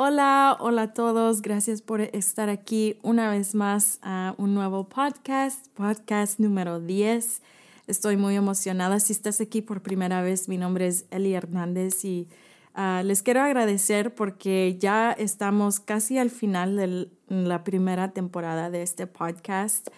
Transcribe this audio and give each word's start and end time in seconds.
Hola, 0.00 0.56
hola 0.60 0.82
a 0.82 0.92
todos. 0.92 1.42
Gracias 1.42 1.82
por 1.82 2.00
estar 2.00 2.48
aquí 2.50 3.00
una 3.02 3.32
vez 3.32 3.56
más 3.56 3.98
a 4.00 4.32
un 4.38 4.54
nuevo 4.54 4.88
podcast, 4.88 5.66
podcast 5.74 6.38
número 6.38 6.78
10. 6.78 7.42
Estoy 7.88 8.16
muy 8.16 8.36
emocionada. 8.36 9.00
Si 9.00 9.12
estás 9.12 9.40
aquí 9.40 9.60
por 9.60 9.82
primera 9.82 10.22
vez, 10.22 10.48
mi 10.48 10.56
nombre 10.56 10.86
es 10.86 11.06
Eli 11.10 11.34
Hernández 11.34 12.04
y 12.04 12.28
uh, 12.76 13.02
les 13.02 13.24
quiero 13.24 13.40
agradecer 13.40 14.14
porque 14.14 14.76
ya 14.78 15.10
estamos 15.10 15.80
casi 15.80 16.16
al 16.16 16.30
final 16.30 16.76
de 16.76 17.10
la 17.26 17.64
primera 17.64 18.12
temporada 18.12 18.70
de 18.70 18.82
este 18.82 19.08
podcast. 19.08 19.88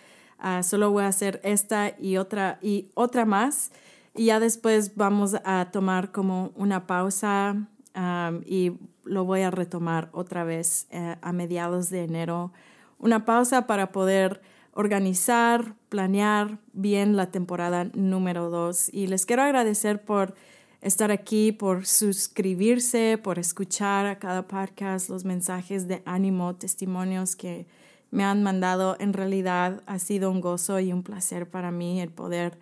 Uh, 0.43 0.63
solo 0.63 0.91
voy 0.91 1.05
a 1.05 1.09
hacer 1.09 1.43
esta 1.45 1.95
y 2.01 2.17
otra 2.17 2.59
y 2.63 2.89
otra 2.95 3.27
más 3.27 3.71
y 4.15 4.25
ya 4.25 4.41
después 4.41 4.97
vamos 4.97 5.37
a 5.45 5.69
tomar 5.71 6.11
como 6.11 6.53
una 6.55 6.87
pausa 6.87 7.69
um, 7.95 8.41
y 8.47 8.79
lo 9.11 9.25
voy 9.25 9.43
a 9.43 9.51
retomar 9.51 10.09
otra 10.13 10.45
vez 10.45 10.87
eh, 10.91 11.17
a 11.21 11.33
mediados 11.33 11.91
de 11.91 12.05
enero. 12.05 12.53
Una 12.99 13.25
pausa 13.25 13.67
para 13.67 13.93
poder 13.93 14.41
organizar, 14.73 15.75
planear 15.89 16.59
bien 16.73 17.17
la 17.17 17.31
temporada 17.31 17.91
número 17.95 18.51
dos. 18.51 18.89
Y 18.93 19.09
les 19.09 19.27
quiero 19.27 19.43
agradecer 19.43 20.05
por 20.05 20.35
estar 20.81 21.11
aquí, 21.11 21.53
por 21.53 21.87
suscribirse, 21.87 23.19
por 23.19 23.39
escuchar 23.39 24.07
a 24.07 24.19
cada 24.19 24.47
podcast 24.47 25.11
los 25.11 25.25
mensajes 25.25 25.89
de 25.89 26.03
ánimo, 26.07 26.55
testimonios 26.55 27.37
que 27.37 27.67
me 28.11 28.25
han 28.25 28.43
mandado. 28.43 28.97
En 29.01 29.13
realidad 29.13 29.83
ha 29.87 29.99
sido 29.99 30.31
un 30.31 30.41
gozo 30.41 30.79
y 30.81 30.93
un 30.93 31.03
placer 31.03 31.51
para 31.51 31.71
mí 31.71 32.01
el 32.01 32.11
poder 32.11 32.59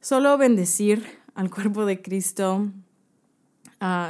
solo 0.00 0.36
bendecir 0.38 1.04
al 1.34 1.50
cuerpo 1.50 1.86
de 1.86 2.02
Cristo, 2.02 2.68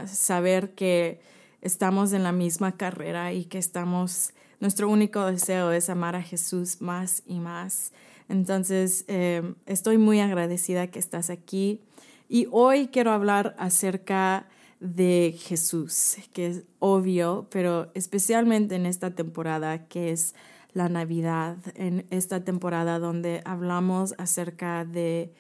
saber 0.07 0.75
que 0.75 1.21
estamos 1.63 2.13
en 2.13 2.23
la 2.23 2.33
misma 2.33 2.77
carrera 2.77 3.33
y 3.33 3.45
que 3.45 3.59
estamos, 3.59 4.33
nuestro 4.61 4.89
único 4.89 5.25
deseo 5.27 5.73
es 5.73 5.91
amar 5.91 6.17
a 6.17 6.23
Jesús 6.23 6.81
más 6.81 7.23
y 7.27 7.41
más. 7.41 7.93
Entonces, 8.29 9.05
em, 9.09 9.55
estoy 9.67 9.99
muy 9.99 10.21
agradecida 10.21 10.87
que 10.87 10.99
estás 10.99 11.31
aquí 11.31 11.81
y 12.29 12.47
hoy 12.51 12.89
quiero 12.89 13.11
hablar 13.11 13.55
acerca 13.59 14.49
de 14.79 15.37
Jesús, 15.39 16.17
que 16.33 16.47
es 16.47 16.63
obvio, 16.79 17.47
pero 17.51 17.91
especialmente 17.95 18.77
en 18.77 18.87
esta 18.87 19.15
temporada 19.15 19.87
que 19.89 20.13
es 20.13 20.35
la 20.73 20.89
Navidad, 20.89 21.57
en 21.75 22.07
esta 22.11 22.45
temporada 22.45 22.99
donde 22.99 23.43
hablamos 23.45 24.15
acerca 24.19 24.85
de 24.85 25.33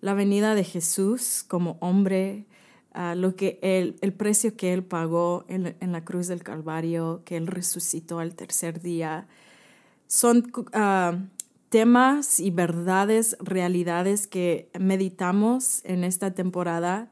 la 0.00 0.14
venida 0.14 0.54
de 0.54 0.64
Jesús 0.64 1.44
como 1.48 1.78
hombre, 1.80 2.44
lo 3.16 3.34
que 3.34 3.58
él, 3.62 3.96
el 4.00 4.12
precio 4.12 4.56
que 4.56 4.72
él 4.72 4.84
pagó 4.84 5.44
en, 5.48 5.76
en, 5.80 5.92
la 5.92 6.04
cruz 6.04 6.28
del 6.28 6.42
Calvario, 6.42 7.22
que 7.24 7.36
él 7.36 7.46
resucitó 7.46 8.20
al 8.20 8.34
tercer 8.34 8.80
día, 8.80 9.26
son 10.06 10.52
uh, 10.56 11.18
temas 11.70 12.38
y 12.38 12.50
verdades, 12.52 13.36
realidades 13.40 14.28
que 14.28 14.70
meditamos 14.78 15.84
en 15.84 16.04
esta 16.04 16.32
temporada. 16.32 17.10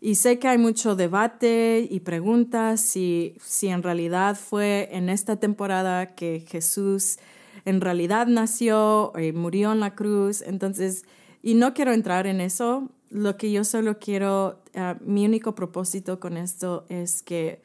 Y 0.00 0.14
sé 0.14 0.38
que 0.38 0.48
hay 0.48 0.56
mucho 0.56 0.96
debate 0.96 1.86
y 1.90 2.00
preguntas 2.00 2.80
si, 2.80 3.36
si 3.44 3.68
en 3.68 3.82
realidad 3.82 4.38
fue 4.38 4.88
en 4.92 5.10
esta 5.10 5.36
temporada 5.36 6.14
que 6.14 6.46
Jesús 6.48 7.18
en 7.66 7.82
realidad 7.82 8.26
nació 8.26 9.12
y 9.20 9.32
murió 9.32 9.72
en 9.72 9.80
la 9.80 9.94
cruz. 9.94 10.40
Entonces, 10.40 11.04
y 11.42 11.54
no 11.54 11.74
quiero 11.74 11.92
entrar 11.92 12.26
en 12.26 12.40
eso, 12.40 12.88
lo 13.10 13.36
que 13.36 13.52
yo 13.52 13.64
solo 13.64 13.98
quiero, 13.98 14.59
ah, 14.74 14.96
mi 15.04 15.24
único 15.24 15.54
propósito 15.54 16.20
con 16.20 16.36
esto 16.36 16.84
es 16.88 17.22
que 17.22 17.62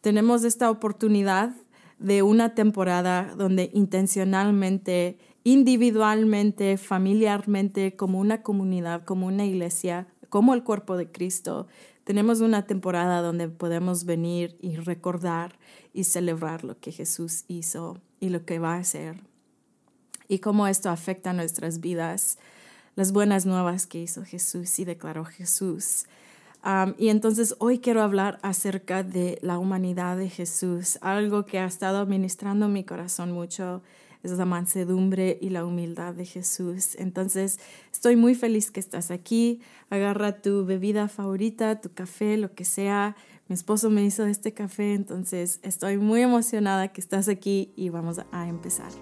tenemos 0.00 0.44
esta 0.44 0.70
oportunidad 0.70 1.54
de 1.98 2.22
una 2.22 2.54
temporada 2.54 3.34
donde 3.36 3.70
intencionalmente, 3.74 5.18
individualmente, 5.44 6.76
familiarmente, 6.76 7.96
como 7.96 8.20
una 8.20 8.42
comunidad, 8.42 9.04
como 9.04 9.26
una 9.26 9.44
iglesia, 9.44 10.06
como 10.28 10.54
el 10.54 10.62
cuerpo 10.62 10.96
de 10.96 11.10
Cristo, 11.10 11.66
tenemos 12.04 12.40
una 12.40 12.66
temporada 12.66 13.20
donde 13.20 13.48
podemos 13.48 14.04
venir 14.04 14.56
y 14.60 14.76
recordar 14.76 15.58
y 15.92 16.04
celebrar 16.04 16.64
lo 16.64 16.78
que 16.78 16.92
Jesús 16.92 17.44
hizo 17.48 18.00
y 18.20 18.28
lo 18.30 18.44
que 18.44 18.58
va 18.58 18.74
a 18.74 18.78
hacer 18.78 19.20
y 20.28 20.38
cómo 20.38 20.68
esto 20.68 20.90
afecta 20.90 21.32
nuestras 21.32 21.80
vidas 21.80 22.38
las 22.94 23.12
buenas 23.12 23.46
nuevas 23.46 23.86
que 23.86 24.00
hizo 24.00 24.24
Jesús 24.24 24.78
y 24.78 24.84
declaró 24.84 25.24
Jesús. 25.24 26.06
Y 26.98 27.08
entonces 27.08 27.54
hoy 27.60 27.78
quiero 27.78 28.02
hablar 28.02 28.38
acerca 28.42 29.02
de 29.02 29.38
la 29.40 29.58
humanidad 29.58 30.18
de 30.18 30.28
Jesús. 30.28 30.98
Algo 31.00 31.46
que 31.46 31.58
ha 31.58 31.64
estado 31.64 32.04
ministrando 32.04 32.68
mi 32.68 32.84
corazón 32.84 33.32
mucho 33.32 33.82
es 34.22 34.32
la 34.32 34.44
mansedumbre 34.44 35.38
y 35.40 35.50
la 35.50 35.64
humildad 35.64 36.14
de 36.14 36.26
Jesús. 36.26 36.94
Entonces 36.96 37.58
estoy 37.90 38.16
muy 38.16 38.34
feliz 38.34 38.70
que 38.70 38.80
estás 38.80 39.10
aquí. 39.10 39.60
Agarra 39.88 40.42
tu 40.42 40.66
bebida 40.66 41.08
favorita, 41.08 41.80
tu 41.80 41.92
café, 41.92 42.36
lo 42.36 42.52
que 42.52 42.64
sea. 42.64 43.16
Mi 43.48 43.54
esposo 43.54 43.88
me 43.88 44.04
hizo 44.04 44.26
este 44.26 44.52
café, 44.52 44.92
entonces 44.92 45.60
estoy 45.62 45.96
muy 45.96 46.20
emocionada 46.20 46.88
que 46.88 47.00
estás 47.00 47.28
aquí 47.28 47.72
y 47.76 47.88
vamos 47.88 48.20
a 48.30 48.46
empezar. 48.46 48.92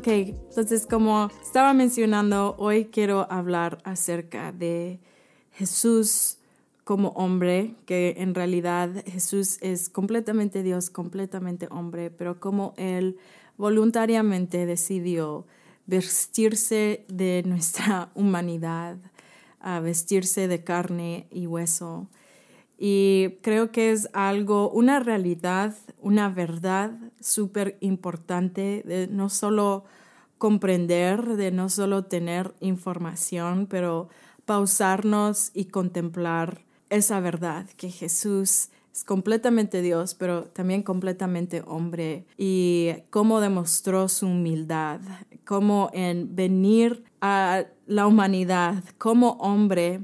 Ok, 0.00 0.08
entonces 0.08 0.86
como 0.86 1.28
estaba 1.42 1.74
mencionando, 1.74 2.56
hoy 2.56 2.86
quiero 2.86 3.30
hablar 3.30 3.82
acerca 3.84 4.50
de 4.50 4.98
Jesús 5.52 6.38
como 6.84 7.08
hombre, 7.10 7.74
que 7.84 8.14
en 8.16 8.34
realidad 8.34 9.04
Jesús 9.04 9.58
es 9.60 9.90
completamente 9.90 10.62
Dios, 10.62 10.88
completamente 10.88 11.68
hombre, 11.70 12.10
pero 12.10 12.40
como 12.40 12.72
Él 12.78 13.18
voluntariamente 13.58 14.64
decidió 14.64 15.44
vestirse 15.84 17.04
de 17.08 17.42
nuestra 17.44 18.08
humanidad, 18.14 18.96
a 19.60 19.80
vestirse 19.80 20.48
de 20.48 20.64
carne 20.64 21.26
y 21.30 21.46
hueso 21.46 22.08
y 22.82 23.36
creo 23.42 23.70
que 23.72 23.92
es 23.92 24.08
algo, 24.14 24.70
una 24.70 25.00
realidad, 25.00 25.76
una 26.00 26.30
verdad 26.30 26.92
súper 27.20 27.76
importante 27.80 28.82
de 28.86 29.06
no 29.06 29.28
solo 29.28 29.84
comprender, 30.38 31.36
de 31.36 31.52
no 31.52 31.68
solo 31.68 32.06
tener 32.06 32.54
información, 32.60 33.66
pero 33.66 34.08
pausarnos 34.46 35.50
y 35.52 35.66
contemplar 35.66 36.62
esa 36.88 37.20
verdad, 37.20 37.66
que 37.76 37.90
Jesús 37.90 38.70
es 38.94 39.04
completamente 39.04 39.82
Dios, 39.82 40.14
pero 40.14 40.44
también 40.44 40.82
completamente 40.82 41.62
hombre, 41.66 42.24
y 42.38 42.92
cómo 43.10 43.40
demostró 43.40 44.08
su 44.08 44.26
humildad, 44.26 45.00
cómo 45.44 45.90
en 45.92 46.34
venir 46.34 47.04
a 47.20 47.64
la 47.86 48.06
humanidad 48.06 48.82
como 48.96 49.32
hombre, 49.32 50.00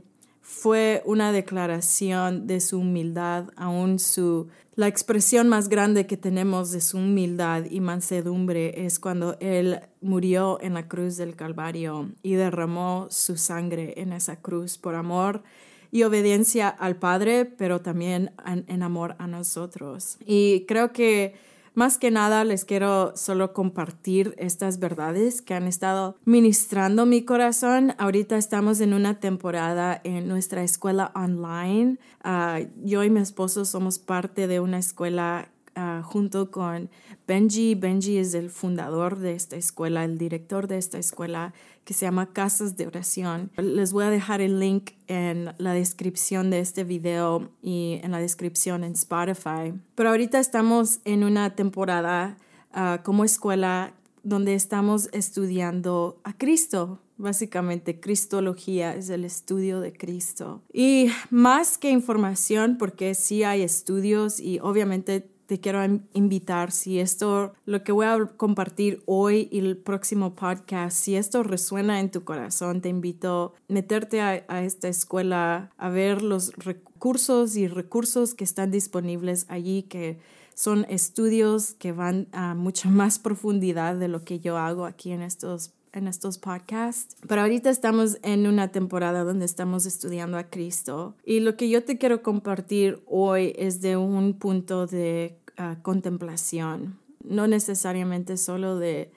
fue 0.49 1.03
una 1.05 1.33
declaración 1.33 2.47
de 2.47 2.61
su 2.61 2.79
humildad, 2.79 3.49
aún 3.57 3.99
su 3.99 4.47
la 4.77 4.87
expresión 4.87 5.49
más 5.49 5.69
grande 5.69 6.07
que 6.07 6.17
tenemos 6.17 6.71
de 6.71 6.81
su 6.81 6.99
humildad 6.99 7.65
y 7.69 7.81
mansedumbre 7.81 8.87
es 8.87 9.01
cuando 9.01 9.37
él 9.41 9.81
murió 10.01 10.59
en 10.61 10.75
la 10.75 10.87
cruz 10.87 11.17
del 11.17 11.35
Calvario 11.35 12.13
y 12.23 12.35
derramó 12.35 13.09
su 13.11 13.37
sangre 13.37 13.95
en 13.97 14.13
esa 14.13 14.37
cruz 14.37 14.79
por 14.79 14.95
amor 14.95 15.43
y 15.91 16.05
obediencia 16.05 16.69
al 16.69 16.95
Padre, 16.97 17.45
pero 17.45 17.81
también 17.81 18.31
en, 18.47 18.65
en 18.69 18.83
amor 18.85 19.17
a 19.19 19.27
nosotros. 19.27 20.19
Y 20.25 20.65
creo 20.69 20.93
que 20.93 21.35
más 21.77 21.99
que 21.99 22.11
nada 22.11 22.43
les 22.43 22.65
quiero 22.65 23.15
solo 23.17 23.53
compartir 23.53 24.35
estas 24.39 24.79
verdades 24.79 25.43
que 25.43 25.55
han 25.55 25.67
estado 25.67 26.17
ministrando 26.25 27.05
mi 27.05 27.23
corazón. 27.23 27.95
Ahorita 27.99 28.39
estamos 28.39 28.81
en 28.81 28.95
una 28.95 29.21
temporada 29.21 30.01
en 30.03 30.27
nuestra 30.27 30.63
escuela 30.63 31.13
online. 31.15 31.99
Ah, 32.25 32.61
yo 32.83 33.05
y 33.05 33.11
mi 33.11 33.21
esposo 33.21 33.67
somos 33.67 33.99
parte 33.99 34.47
de 34.47 34.59
una 34.59 34.79
escuela 34.79 35.51
Ah, 35.79 36.01
junto 36.03 36.51
con 36.51 36.89
Benji. 37.29 37.75
Benji 37.75 38.17
es 38.17 38.33
el 38.33 38.49
fundador 38.49 39.19
de 39.19 39.35
esta 39.35 39.57
escuela, 39.57 40.05
el 40.05 40.17
director 40.17 40.69
de 40.69 40.79
esta 40.79 40.97
escuela 40.97 41.53
que 41.85 41.93
se 41.93 42.07
llama 42.07 42.33
Casas 42.33 42.79
de 42.79 42.87
Oración. 42.87 43.51
Les 43.59 43.93
voy 43.93 44.05
a 44.05 44.11
dejar 44.11 44.41
el 44.41 44.59
link 44.59 44.93
en 45.07 45.53
la 45.59 45.75
descripción 45.75 46.49
de 46.49 46.61
este 46.61 46.83
video 46.83 47.51
y 47.61 48.01
en 48.03 48.13
la 48.13 48.21
descripción 48.21 48.85
en 48.85 48.93
Spotify. 48.93 49.75
Pero 49.95 50.09
ahorita 50.09 50.41
estamos 50.41 51.01
en 51.05 51.25
una 51.25 51.55
temporada 51.55 52.39
ah, 52.73 53.03
como 53.05 53.23
escuela 53.27 53.93
donde 54.23 54.55
estamos 54.55 55.11
estudiando 55.13 56.23
a 56.25 56.33
Cristo. 56.33 57.03
Básicamente, 57.19 58.01
Cristología 58.01 58.95
es 58.95 59.11
el 59.11 59.27
estudio 59.27 59.81
de 59.81 59.93
Cristo. 59.93 60.63
Y 60.73 61.11
más 61.29 61.77
que 61.77 61.91
información, 61.91 62.79
porque 62.79 63.15
sí 63.15 63.43
hay 63.43 63.61
estudios 63.61 64.41
y 64.41 64.59
obviamente 64.61 65.36
te 65.47 65.61
quiero 65.61 65.81
invitar, 66.13 66.73
si 66.73 66.99
esto, 66.99 67.55
lo 67.65 67.85
que 67.85 67.93
voy 67.93 68.07
a 68.07 68.19
compartir 68.37 69.03
hoy 69.07 69.49
y 69.51 69.61
el 69.61 69.77
próximo 69.77 70.35
podcast, 70.35 70.97
si 70.97 71.17
esto 71.17 71.43
resuena 71.43 72.01
en 72.01 72.11
tu 72.11 72.25
corazón, 72.25 72.81
te 72.81 72.89
invito 72.89 73.55
a 73.57 73.73
meterte 73.73 74.21
a, 74.21 74.45
a 74.49 74.63
esta 74.63 74.89
escuela, 74.89 75.71
a 75.77 75.89
ver 75.89 76.23
los 76.23 76.53
recursos 76.57 77.57
y 77.57 77.69
recursos 77.69 78.35
que 78.35 78.45
están 78.45 78.71
disponibles 78.71 79.47
allí, 79.49 79.85
que 79.85 80.19
son 80.55 80.87
estudios 80.89 81.75
que 81.75 81.93
van 81.93 82.29
a 82.33 82.55
mucha 82.55 82.89
más 82.89 83.19
profundidad 83.19 83.95
de 83.97 84.09
lo 84.09 84.25
que 84.25 84.41
yo 84.41 84.57
hago 84.57 84.87
aquí 84.87 85.13
en 85.13 85.23
estos 85.23 85.76
en 85.97 86.09
estos 86.09 86.39
podcasts. 86.39 87.17
Pero 87.27 87.41
ahorita 87.41 87.71
estamos 87.71 88.19
en 88.23 88.47
una 88.47 88.69
temporada 88.69 89.25
donde 89.25 89.47
estamos 89.47 89.87
estudiando 89.87 90.37
a 90.39 90.45
Cristo 90.45 91.17
y 91.25 91.41
lo 91.41 91.57
que 91.57 91.69
yo 91.69 91.85
te 91.85 91.99
quiero 91.99 92.23
compartir 92.23 93.03
hoy 93.07 93.55
es 93.57 93.81
de 93.81 93.97
un 93.97 94.35
punto 94.35 94.87
de 94.87 95.39
ah, 95.57 95.77
contemplación, 95.83 96.99
no 97.25 97.49
necesariamente 97.49 98.37
solo 98.37 98.79
de 98.79 99.11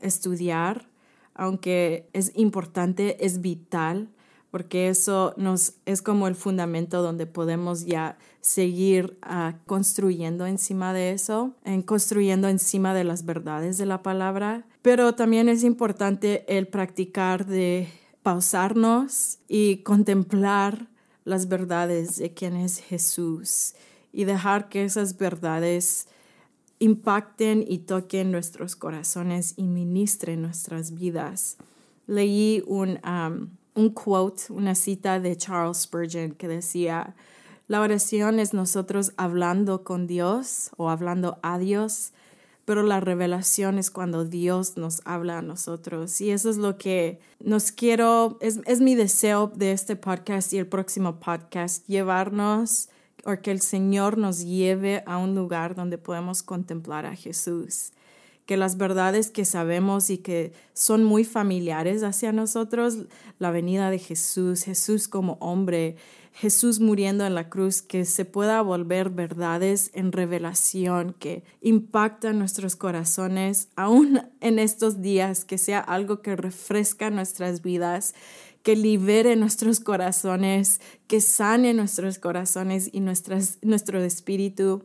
estudiar, 0.00 0.88
aunque 1.34 2.08
es 2.12 2.32
importante, 2.34 3.24
es 3.24 3.40
vital, 3.40 4.08
porque 4.50 4.88
eso 4.88 5.34
nos 5.36 5.74
es 5.84 6.00
como 6.00 6.28
el 6.28 6.36
fundamento 6.36 7.02
donde 7.02 7.26
podemos 7.26 7.86
ya 7.86 8.18
seguir 8.40 9.18
uh, 9.26 9.52
construyendo 9.66 10.46
encima 10.46 10.92
de 10.92 11.10
eso, 11.10 11.56
en 11.64 11.82
construyendo 11.82 12.48
encima 12.48 12.94
de 12.94 13.02
las 13.02 13.24
verdades 13.24 13.78
de 13.78 13.86
la 13.86 14.04
palabra. 14.04 14.64
Pero 14.84 15.14
también 15.14 15.48
es 15.48 15.64
importante 15.64 16.44
el 16.46 16.68
practicar 16.68 17.46
de 17.46 17.88
pausarnos 18.22 19.38
y 19.48 19.78
contemplar 19.78 20.88
las 21.24 21.48
verdades 21.48 22.18
de 22.18 22.34
quién 22.34 22.54
es 22.54 22.80
Jesús 22.80 23.72
y 24.12 24.24
dejar 24.24 24.68
que 24.68 24.84
esas 24.84 25.16
verdades 25.16 26.06
impacten 26.80 27.64
y 27.66 27.78
toquen 27.78 28.30
nuestros 28.30 28.76
corazones 28.76 29.54
y 29.56 29.62
ministren 29.62 30.42
nuestras 30.42 30.92
vidas. 30.92 31.56
Leí 32.06 32.62
un 32.66 33.00
um, 33.06 33.48
un 33.74 33.88
quote, 33.88 34.52
una 34.52 34.74
cita 34.74 35.18
de 35.18 35.34
Charles 35.34 35.78
Spurgeon 35.78 36.32
que 36.32 36.46
decía, 36.46 37.14
la 37.68 37.80
oración 37.80 38.38
es 38.38 38.52
nosotros 38.52 39.12
hablando 39.16 39.82
con 39.82 40.06
Dios 40.06 40.70
o 40.76 40.90
hablando 40.90 41.38
a 41.42 41.58
Dios, 41.58 42.12
pero 42.64 42.82
la 42.82 43.00
revelación 43.00 43.78
es 43.78 43.90
cuando 43.90 44.24
Dios 44.24 44.76
nos 44.76 45.02
habla 45.04 45.38
a 45.38 45.42
nosotros. 45.42 46.20
Y 46.20 46.30
eso 46.30 46.50
es 46.50 46.56
lo 46.56 46.78
que 46.78 47.20
nos 47.40 47.72
quiero, 47.72 48.38
es, 48.40 48.60
es 48.66 48.80
mi 48.80 48.94
deseo 48.94 49.52
de 49.54 49.72
este 49.72 49.96
podcast 49.96 50.52
y 50.52 50.58
el 50.58 50.66
próximo 50.66 51.20
podcast, 51.20 51.86
llevarnos 51.86 52.88
o 53.24 53.40
que 53.40 53.50
el 53.50 53.60
Señor 53.60 54.18
nos 54.18 54.44
lleve 54.44 55.02
a 55.06 55.16
un 55.18 55.34
lugar 55.34 55.74
donde 55.74 55.98
podemos 55.98 56.42
contemplar 56.42 57.06
a 57.06 57.16
Jesús 57.16 57.92
que 58.46 58.56
las 58.56 58.76
verdades 58.76 59.30
que 59.30 59.44
sabemos 59.44 60.10
y 60.10 60.18
que 60.18 60.52
son 60.74 61.04
muy 61.04 61.24
familiares 61.24 62.02
hacia 62.02 62.32
nosotros, 62.32 62.98
la 63.38 63.50
venida 63.50 63.90
de 63.90 63.98
Jesús, 63.98 64.64
Jesús 64.64 65.08
como 65.08 65.38
hombre, 65.40 65.96
Jesús 66.32 66.80
muriendo 66.80 67.24
en 67.24 67.34
la 67.34 67.48
cruz, 67.48 67.80
que 67.80 68.04
se 68.04 68.24
pueda 68.24 68.60
volver 68.60 69.08
verdades 69.08 69.90
en 69.94 70.10
revelación, 70.10 71.14
que 71.18 71.44
impactan 71.60 72.38
nuestros 72.38 72.74
corazones, 72.74 73.68
aún 73.76 74.20
en 74.40 74.58
estos 74.58 75.00
días, 75.00 75.44
que 75.44 75.58
sea 75.58 75.78
algo 75.78 76.22
que 76.22 76.34
refresca 76.34 77.08
nuestras 77.10 77.62
vidas, 77.62 78.14
que 78.64 78.74
libere 78.74 79.36
nuestros 79.36 79.78
corazones, 79.78 80.80
que 81.06 81.20
sane 81.20 81.72
nuestros 81.72 82.18
corazones 82.18 82.90
y 82.92 83.00
nuestras, 83.00 83.58
nuestro 83.62 84.02
espíritu 84.02 84.82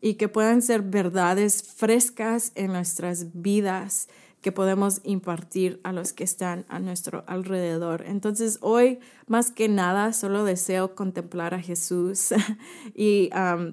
y 0.00 0.14
que 0.14 0.28
puedan 0.28 0.62
ser 0.62 0.82
verdades 0.82 1.62
frescas 1.62 2.52
en 2.54 2.72
nuestras 2.72 3.26
vidas 3.40 4.08
que 4.40 4.52
podemos 4.52 5.00
impartir 5.04 5.80
a 5.84 5.92
los 5.92 6.12
que 6.12 6.24
están 6.24 6.64
a 6.68 6.78
nuestro 6.78 7.24
alrededor. 7.26 8.04
Entonces 8.06 8.58
hoy 8.62 8.98
más 9.26 9.50
que 9.50 9.68
nada 9.68 10.12
solo 10.12 10.44
deseo 10.44 10.94
contemplar 10.94 11.52
a 11.54 11.60
Jesús 11.60 12.28
y 12.94 13.30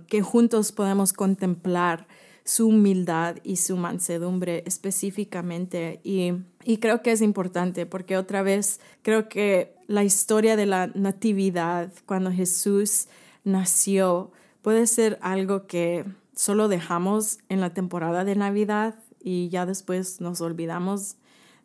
que 0.08 0.22
juntos 0.22 0.72
podamos 0.72 1.14
contemplar 1.14 2.08
su 2.44 2.68
humildad 2.70 3.38
y 3.44 3.58
su 3.58 3.76
mansedumbre 3.76 4.64
específicamente. 4.66 6.00
Y, 6.04 6.32
y 6.64 6.78
creo 6.78 7.02
que 7.02 7.12
es 7.12 7.22
importante 7.22 7.86
porque 7.86 8.18
otra 8.18 8.42
vez 8.42 8.80
creo 9.02 9.28
que 9.28 9.76
la 9.88 10.04
historia 10.04 10.56
de 10.56 10.66
la 10.66 10.88
natividad, 10.88 11.92
cuando 12.06 12.32
Jesús 12.32 13.08
nació, 13.44 14.32
puede 14.68 14.86
ser 14.86 15.18
algo 15.22 15.66
que 15.66 16.04
solo 16.36 16.68
dejamos 16.68 17.40
en 17.48 17.62
la 17.62 17.70
temporada 17.70 18.26
de 18.26 18.36
Navidad 18.36 18.96
y 19.24 19.48
ya 19.48 19.66
después 19.66 20.20
nos 20.20 20.42
olvidamos 20.42 21.16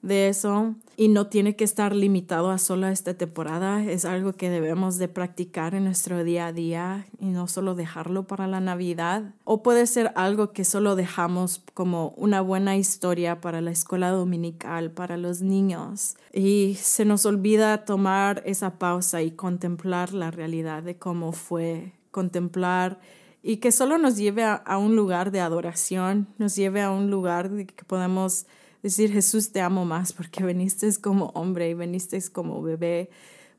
de 0.03 0.29
eso 0.29 0.77
y 0.97 1.09
no 1.09 1.27
tiene 1.27 1.57
que 1.57 1.65
estar 1.65 1.97
limitado 1.97 2.53
a 2.53 2.59
solo 2.59 2.87
esta 2.87 3.15
temporada, 3.15 3.83
es 3.83 4.05
algo 4.05 4.35
que 4.35 4.51
debemos 4.51 4.99
de 4.99 5.09
practicar 5.09 5.75
en 5.75 5.83
nuestro 5.83 6.23
día 6.23 6.47
a 6.47 6.53
día 6.53 7.07
y 7.19 7.27
no 7.27 7.49
solo 7.49 7.75
dejarlo 7.75 8.29
para 8.29 8.47
la 8.47 8.61
Navidad. 8.61 9.35
O 9.43 9.65
puede 9.65 9.89
ser 9.89 10.13
algo 10.15 10.53
que 10.53 10.65
solo 10.65 10.95
dejamos 10.95 11.61
como 11.75 12.15
una 12.17 12.41
buena 12.41 12.77
historia 12.77 13.41
para 13.41 13.61
la 13.61 13.73
escuela 13.73 14.11
dominical, 14.11 14.93
para 14.93 15.17
los 15.17 15.43
niños 15.43 16.15
y 16.33 16.77
se 16.81 17.05
nos 17.05 17.27
olvida 17.27 17.85
tomar 17.85 18.45
esa 18.47 18.79
pausa 18.79 19.23
y 19.23 19.33
contemplar 19.33 20.15
la 20.15 20.31
realidad 20.31 20.85
de 20.85 20.99
cómo 20.99 21.33
fue 21.33 21.95
contemplar 22.13 23.01
y 23.43 23.57
que 23.57 23.73
solo 23.73 23.99
nos 23.99 24.17
lleve 24.17 24.45
a, 24.45 24.79
un 24.79 24.95
lugar 24.95 25.33
de 25.33 25.41
adoración, 25.41 26.29
nos 26.39 26.55
lleve 26.55 26.81
a 26.81 26.93
un 26.93 27.11
lugar 27.11 27.51
de 27.51 27.67
que 27.67 27.85
podamos 27.85 28.47
decir, 28.85 29.13
Jesús, 29.13 29.51
te 29.51 29.61
amo 29.61 29.85
más 29.85 30.13
porque 30.13 30.45
viniste 30.45 30.89
como 31.01 31.27
hombre 31.35 31.69
y 31.71 31.75
viniste 31.75 32.23
como 32.31 32.63
bebé. 32.63 33.11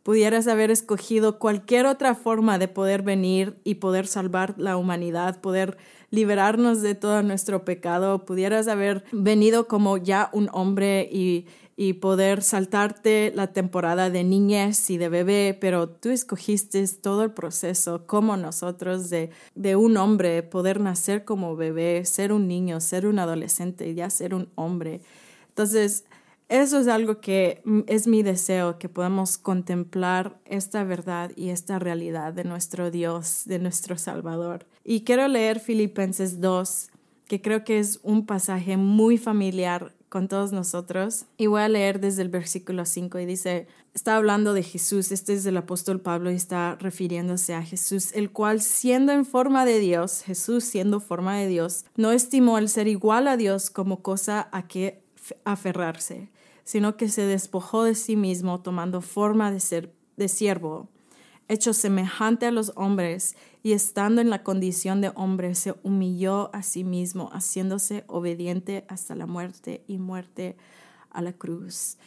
Pudieras 0.04 0.48
haber 0.48 0.70
escogido 0.72 1.40
cualquier 1.40 1.86
otra 1.86 2.16
forma 2.16 2.58
de 2.58 2.68
poder 2.68 3.04
venir 3.04 3.58
y 3.64 3.76
poder 3.76 4.06
salvar 4.08 4.54
la 4.58 4.76
humanidad, 4.78 5.40
poder 5.40 5.78
liberarnos 6.10 6.82
de 6.82 6.96
todo 6.96 7.24
nuestro 7.24 7.64
pecado. 7.66 8.26
Pudieras 8.26 8.68
haber 8.68 9.04
venido 9.12 9.68
como 9.68 9.98
ya 9.98 10.30
un 10.34 10.50
hombre 10.54 11.10
y 11.12 11.46
y 11.76 11.94
poder 11.94 12.42
saltarte 12.42 13.32
la 13.36 13.48
temporada 13.48 14.10
de 14.10 14.24
niñez 14.24 14.90
y 14.90 14.98
de 14.98 15.10
bebé, 15.10 15.58
pero 15.60 15.90
tú 15.90 16.10
escogiste 16.10 16.86
todo 17.02 17.24
el 17.24 17.32
proceso 17.32 18.06
como 18.06 18.38
nosotros 18.38 19.10
de, 19.10 19.32
de 19.56 19.76
un 19.76 19.98
hombre, 19.98 20.44
poder 20.44 20.80
nacer 20.80 21.26
como 21.26 21.56
bebé, 21.56 22.06
ser 22.06 22.32
un 22.32 22.48
niño, 22.48 22.80
ser 22.80 23.08
un 23.08 23.20
adolescente 23.20 23.90
y 23.90 23.96
ya 23.96 24.10
ser 24.10 24.36
un 24.36 24.50
hombre. 24.56 25.02
Entonces, 25.50 26.06
eso 26.50 26.80
es 26.80 26.88
algo 26.88 27.20
que 27.20 27.64
es 27.88 28.06
mi 28.06 28.22
deseo, 28.22 28.78
que 28.78 28.90
podamos 28.90 29.40
contemplar 29.40 30.38
esta 30.46 30.84
verdad 30.84 31.32
y 31.36 31.50
esta 31.50 31.80
realidad 31.80 32.34
de 32.34 32.44
nuestro 32.44 32.92
Dios, 32.92 33.44
de 33.46 33.60
nuestro 33.60 33.98
Salvador. 33.98 34.68
Y 34.84 35.02
quiero 35.02 35.28
leer 35.28 35.60
Filipenses 35.60 36.42
2, 36.42 36.92
que 37.26 37.42
creo 37.42 37.64
que 37.64 37.80
es 37.80 38.00
un 38.04 38.28
pasaje 38.28 38.78
muy 38.78 39.18
familiar 39.18 39.94
con 40.14 40.28
todos 40.28 40.52
nosotros. 40.52 41.26
Y 41.38 41.48
voy 41.48 41.64
a 41.64 41.68
leer 41.68 42.00
desde 42.00 42.22
el 42.22 42.30
versículo 42.30 42.86
5 42.86 43.18
y 43.18 43.26
dice, 43.26 43.66
está 43.96 44.16
hablando 44.16 44.54
de 44.54 44.62
Jesús, 44.62 45.12
este 45.12 45.34
es 45.34 45.44
el 45.48 45.58
apóstol 45.58 46.02
Pablo 46.02 46.30
y 46.30 46.36
está 46.36 46.76
refiriéndose 46.76 47.56
a 47.56 47.64
Jesús, 47.64 48.12
el 48.14 48.30
cual 48.30 48.62
siendo 48.62 49.12
en 49.12 49.26
forma 49.26 49.66
de 49.66 49.80
Dios, 49.80 50.22
Jesús 50.22 50.66
siendo 50.66 51.00
forma 51.00 51.38
de 51.38 51.48
Dios, 51.48 51.86
no 51.96 52.12
estimó 52.12 52.60
el 52.60 52.70
ser 52.70 52.88
igual 52.88 53.28
a 53.28 53.38
Dios 53.38 53.72
como 53.72 54.04
cosa 54.04 54.50
a 54.52 54.68
que 54.68 55.02
aferrarse, 55.46 56.30
sino 56.64 56.96
que 56.96 57.10
se 57.10 57.26
despojó 57.26 57.84
de 57.84 57.96
sí 57.96 58.16
mismo 58.16 58.62
tomando 58.62 59.02
forma 59.02 59.52
de 59.52 59.62
ser 59.62 59.96
de 60.16 60.28
siervo 60.28 60.90
hecho 61.48 61.74
semejante 61.74 62.46
a 62.46 62.52
los 62.52 62.72
hombres, 62.76 63.36
y 63.64 63.72
estando 63.72 64.20
en 64.20 64.30
la 64.30 64.44
condición 64.44 65.00
de 65.00 65.14
hombre, 65.16 65.56
se 65.56 65.74
humilló 65.84 66.54
a 66.54 66.64
sí 66.64 66.84
mismo, 66.84 67.30
haciéndose 67.32 68.04
obediente 68.08 68.84
hasta 68.90 69.16
la 69.16 69.26
muerte 69.26 69.86
y 69.88 69.98
muerte 69.98 70.58
a 71.10 71.22
la 71.22 71.32
cruz. 71.32 71.98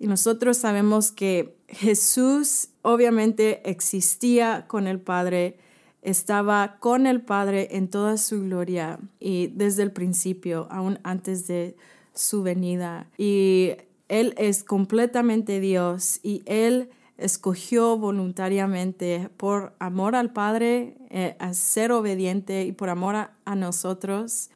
Y 0.00 0.08
nosotros 0.08 0.56
sabemos 0.56 1.12
que 1.12 1.56
Jesús 1.68 2.70
obviamente 2.82 3.70
existía 3.70 4.66
con 4.66 4.88
el 4.88 5.00
Padre, 5.00 5.58
estaba 6.02 6.78
con 6.80 7.06
el 7.06 7.22
Padre 7.22 7.76
en 7.76 7.88
toda 7.88 8.16
su 8.16 8.42
gloria 8.42 8.98
y 9.20 9.46
desde 9.46 9.84
el 9.84 9.92
principio, 9.92 10.66
aún 10.72 10.98
antes 11.04 11.46
de 11.46 11.76
su 12.14 12.42
venida. 12.42 13.08
Y 13.16 13.74
Él 14.08 14.34
es 14.36 14.64
completamente 14.64 15.60
Dios 15.60 16.18
y 16.24 16.42
Él 16.46 16.90
escogió 17.18 17.96
voluntariamente 17.96 19.30
por 19.36 19.74
amor 19.78 20.14
al 20.16 20.32
Padre 20.32 20.96
eh, 21.10 21.36
a 21.38 21.54
ser 21.54 21.92
obediente 21.92 22.64
y 22.64 22.72
por 22.72 22.88
amor 22.88 23.16
a, 23.16 23.54
nosotros, 23.54 24.50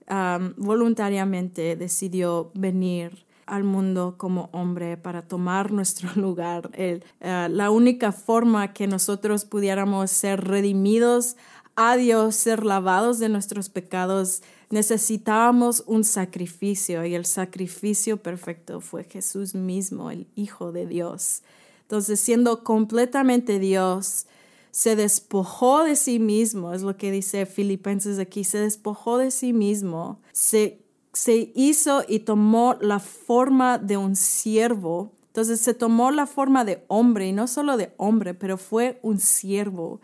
voluntariamente 0.57 1.77
decidió 1.77 2.51
venir 2.55 3.25
al 3.47 3.65
mundo 3.65 4.15
como 4.17 4.49
hombre 4.53 4.97
para 4.97 5.23
tomar 5.23 5.73
nuestro 5.73 6.11
lugar. 6.15 6.71
Eh, 6.75 7.01
la 7.21 7.71
única 7.71 8.13
forma 8.13 8.73
que 8.73 8.87
nosotros 8.87 9.45
pudiéramos 9.45 10.11
ser 10.11 10.45
redimidos 10.45 11.37
a 11.77 11.97
Dios, 11.97 12.37
ser 12.37 12.65
lavados 12.65 13.19
de 13.19 13.29
nuestros 13.29 13.69
pecados, 13.69 14.43
necesitábamos 14.71 15.83
un 15.87 16.05
sacrificio 16.05 17.05
y 17.05 17.15
el 17.15 17.25
sacrificio 17.25 18.19
perfecto 18.19 18.81
fue 18.81 19.05
Jesús 19.05 19.55
mismo, 19.55 20.11
el 20.11 20.27
Hijo 20.35 20.73
de 20.73 20.87
Dios. 20.87 21.43
Entonces, 21.91 22.21
siendo 22.21 22.63
completamente 22.63 23.59
Dios, 23.59 24.27
se 24.71 24.95
despojó 24.95 25.83
de 25.83 25.97
sí 25.97 26.21
mismo, 26.21 26.73
es 26.73 26.83
lo 26.83 26.97
que 26.97 27.11
dice 27.11 27.47
Filipenses 27.47 28.21
aquí, 28.21 28.45
se 28.45 28.59
despojó 28.59 29.19
de 29.19 29.33
sí 29.33 29.53
mismo, 29.53 30.21
se, 30.31 30.85
se 31.13 31.51
hizo 31.57 32.05
y 32.07 32.21
tomó 32.21 32.77
la 32.81 33.01
forma 33.01 33.79
de 33.79 33.97
un 33.97 34.15
siervo. 34.15 35.11
Entonces 35.31 35.61
se 35.61 35.75
tomó 35.75 36.13
la 36.13 36.29
forma 36.29 36.65
de 36.65 36.85
hombre 36.87 37.27
y 37.27 37.33
no 37.33 37.49
solo 37.49 37.77
de 37.77 37.93
hombre, 37.97 38.35
pero 38.35 38.57
fue 38.57 39.01
un 39.03 39.19
siervo. 39.19 40.01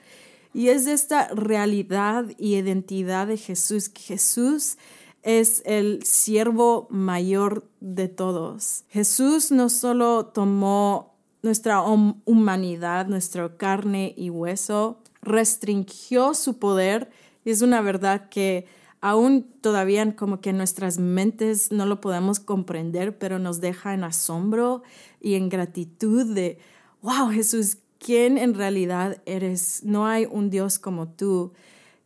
Y 0.52 0.70
es 0.70 0.88
esta 0.88 1.28
realidad 1.28 2.24
y 2.36 2.56
identidad 2.56 3.28
de 3.28 3.36
Jesús, 3.36 3.92
Jesús 3.94 4.76
es 5.22 5.62
el 5.64 6.02
siervo 6.02 6.88
mayor 6.90 7.70
de 7.78 8.08
todos. 8.08 8.82
Jesús 8.88 9.52
no 9.52 9.68
solo 9.68 10.26
tomó 10.26 11.15
nuestra 11.46 11.80
humanidad, 11.80 13.06
nuestra 13.06 13.56
carne 13.56 14.12
y 14.16 14.28
hueso, 14.28 14.98
restringió 15.22 16.34
su 16.34 16.58
poder. 16.58 17.10
Es 17.44 17.62
una 17.62 17.80
verdad 17.80 18.28
que 18.28 18.66
aún 19.00 19.46
todavía 19.60 20.16
como 20.16 20.40
que 20.40 20.52
nuestras 20.52 20.98
mentes 20.98 21.70
no 21.70 21.86
lo 21.86 22.00
podemos 22.00 22.40
comprender, 22.40 23.16
pero 23.16 23.38
nos 23.38 23.60
deja 23.60 23.94
en 23.94 24.04
asombro 24.04 24.82
y 25.20 25.34
en 25.34 25.48
gratitud 25.48 26.34
de, 26.34 26.58
wow, 27.02 27.30
Jesús, 27.30 27.78
¿quién 27.98 28.36
en 28.36 28.54
realidad 28.54 29.22
eres? 29.24 29.84
No 29.84 30.06
hay 30.06 30.26
un 30.28 30.50
Dios 30.50 30.78
como 30.80 31.08
tú, 31.08 31.52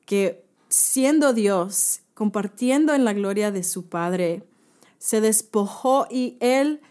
que 0.05 0.45
siendo 0.69 1.33
Dios, 1.33 2.03
compartiendo 2.13 2.93
en 2.93 3.07
la 3.07 3.15
gloria 3.15 3.51
de 3.51 3.65
su 3.65 3.89
Padre, 3.89 4.45
se 4.99 5.23
despojó 5.23 6.07
y 6.11 6.37
Él 6.41 6.83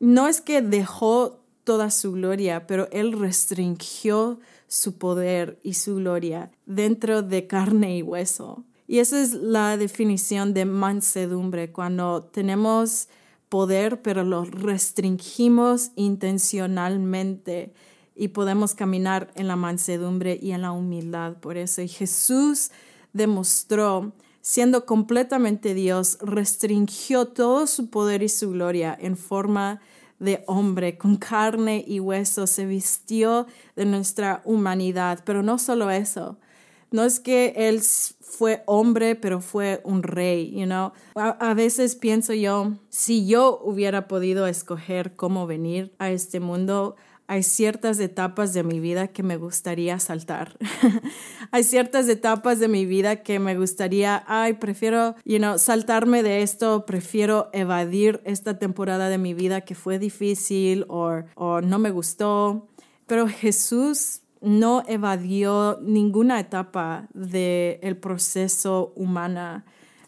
no 0.00 0.26
es 0.26 0.40
que 0.40 0.62
dejó 0.62 1.41
toda 1.64 1.90
su 1.90 2.12
gloria, 2.12 2.66
pero 2.66 2.88
Él 2.90 3.12
restringió 3.12 4.40
su 4.66 4.96
poder 4.98 5.58
y 5.62 5.74
su 5.74 5.96
gloria 5.96 6.50
dentro 6.66 7.22
de 7.22 7.46
carne 7.46 7.98
y 7.98 8.02
hueso. 8.02 8.64
Y 8.86 8.98
esa 8.98 9.20
es 9.20 9.32
la 9.34 9.76
definición 9.76 10.54
de 10.54 10.64
mansedumbre, 10.64 11.72
cuando 11.72 12.24
tenemos 12.24 13.08
poder, 13.48 14.02
pero 14.02 14.24
lo 14.24 14.44
restringimos 14.44 15.90
intencionalmente 15.94 17.74
y 18.14 18.28
podemos 18.28 18.74
caminar 18.74 19.30
en 19.34 19.48
la 19.48 19.56
mansedumbre 19.56 20.38
y 20.40 20.52
en 20.52 20.62
la 20.62 20.72
humildad 20.72 21.34
por 21.34 21.56
eso. 21.56 21.82
Y 21.82 21.88
Jesús 21.88 22.70
demostró, 23.12 24.12
siendo 24.40 24.86
completamente 24.86 25.74
Dios, 25.74 26.18
restringió 26.20 27.26
todo 27.26 27.66
su 27.66 27.90
poder 27.90 28.22
y 28.22 28.28
su 28.28 28.50
gloria 28.50 28.96
en 28.98 29.16
forma 29.16 29.74
de 29.74 30.01
hombre, 30.46 30.96
con 30.96 31.16
carne 31.16 31.84
y 31.86 32.00
hueso, 32.00 32.46
se 32.46 32.66
vistió 32.66 33.46
de 33.76 33.84
nuestra 33.84 34.42
humanidad. 34.44 35.20
Pero 35.24 35.42
no 35.42 35.58
solo 35.58 35.90
eso, 35.90 36.38
no 36.90 37.04
es 37.04 37.20
que 37.20 37.54
él 37.56 37.80
fue 38.20 38.62
hombre, 38.66 39.16
pero 39.16 39.40
fue 39.40 39.80
un 39.84 40.02
rey, 40.02 40.52
you 40.52 40.66
know. 40.66 40.92
A, 41.14 41.30
a, 41.50 41.54
veces 41.54 41.96
pienso 41.96 42.34
yo, 42.34 42.72
si 42.88 43.26
yo 43.26 43.60
hubiera 43.62 44.08
podido 44.08 44.46
escoger 44.46 45.14
cómo 45.16 45.46
venir 45.46 45.94
a 45.98 46.10
este 46.10 46.40
mundo, 46.40 46.96
hay 47.32 47.42
ciertas 47.42 47.98
etapas 47.98 48.52
de 48.52 48.62
mi 48.62 48.78
vida 48.78 49.08
que 49.08 49.22
me 49.22 49.38
gustaría 49.38 49.98
saltar. 49.98 50.58
hay 51.50 51.64
ciertas 51.64 52.06
etapas 52.10 52.60
de 52.60 52.68
mi 52.68 52.84
vida 52.84 53.22
que 53.22 53.38
me 53.38 53.56
gustaría, 53.56 54.22
ay, 54.26 54.52
prefiero, 54.52 55.14
you 55.24 55.38
know, 55.38 55.56
saltarme 55.56 56.22
de 56.22 56.42
esto, 56.42 56.84
prefiero 56.84 57.48
evadir 57.54 58.20
esta 58.26 58.58
temporada 58.58 59.08
de 59.08 59.16
mi 59.16 59.32
vida 59.32 59.62
que 59.62 59.74
fue 59.74 59.98
difícil 59.98 60.84
o, 60.88 61.22
no 61.62 61.78
me 61.78 61.90
gustó. 61.90 62.68
Pero 63.06 63.26
Jesús 63.26 64.20
no 64.42 64.82
evadió 64.86 65.78
ninguna 65.80 66.38
etapa 66.38 67.08
del 67.14 67.96
proceso 67.96 68.92
humana 68.94 69.64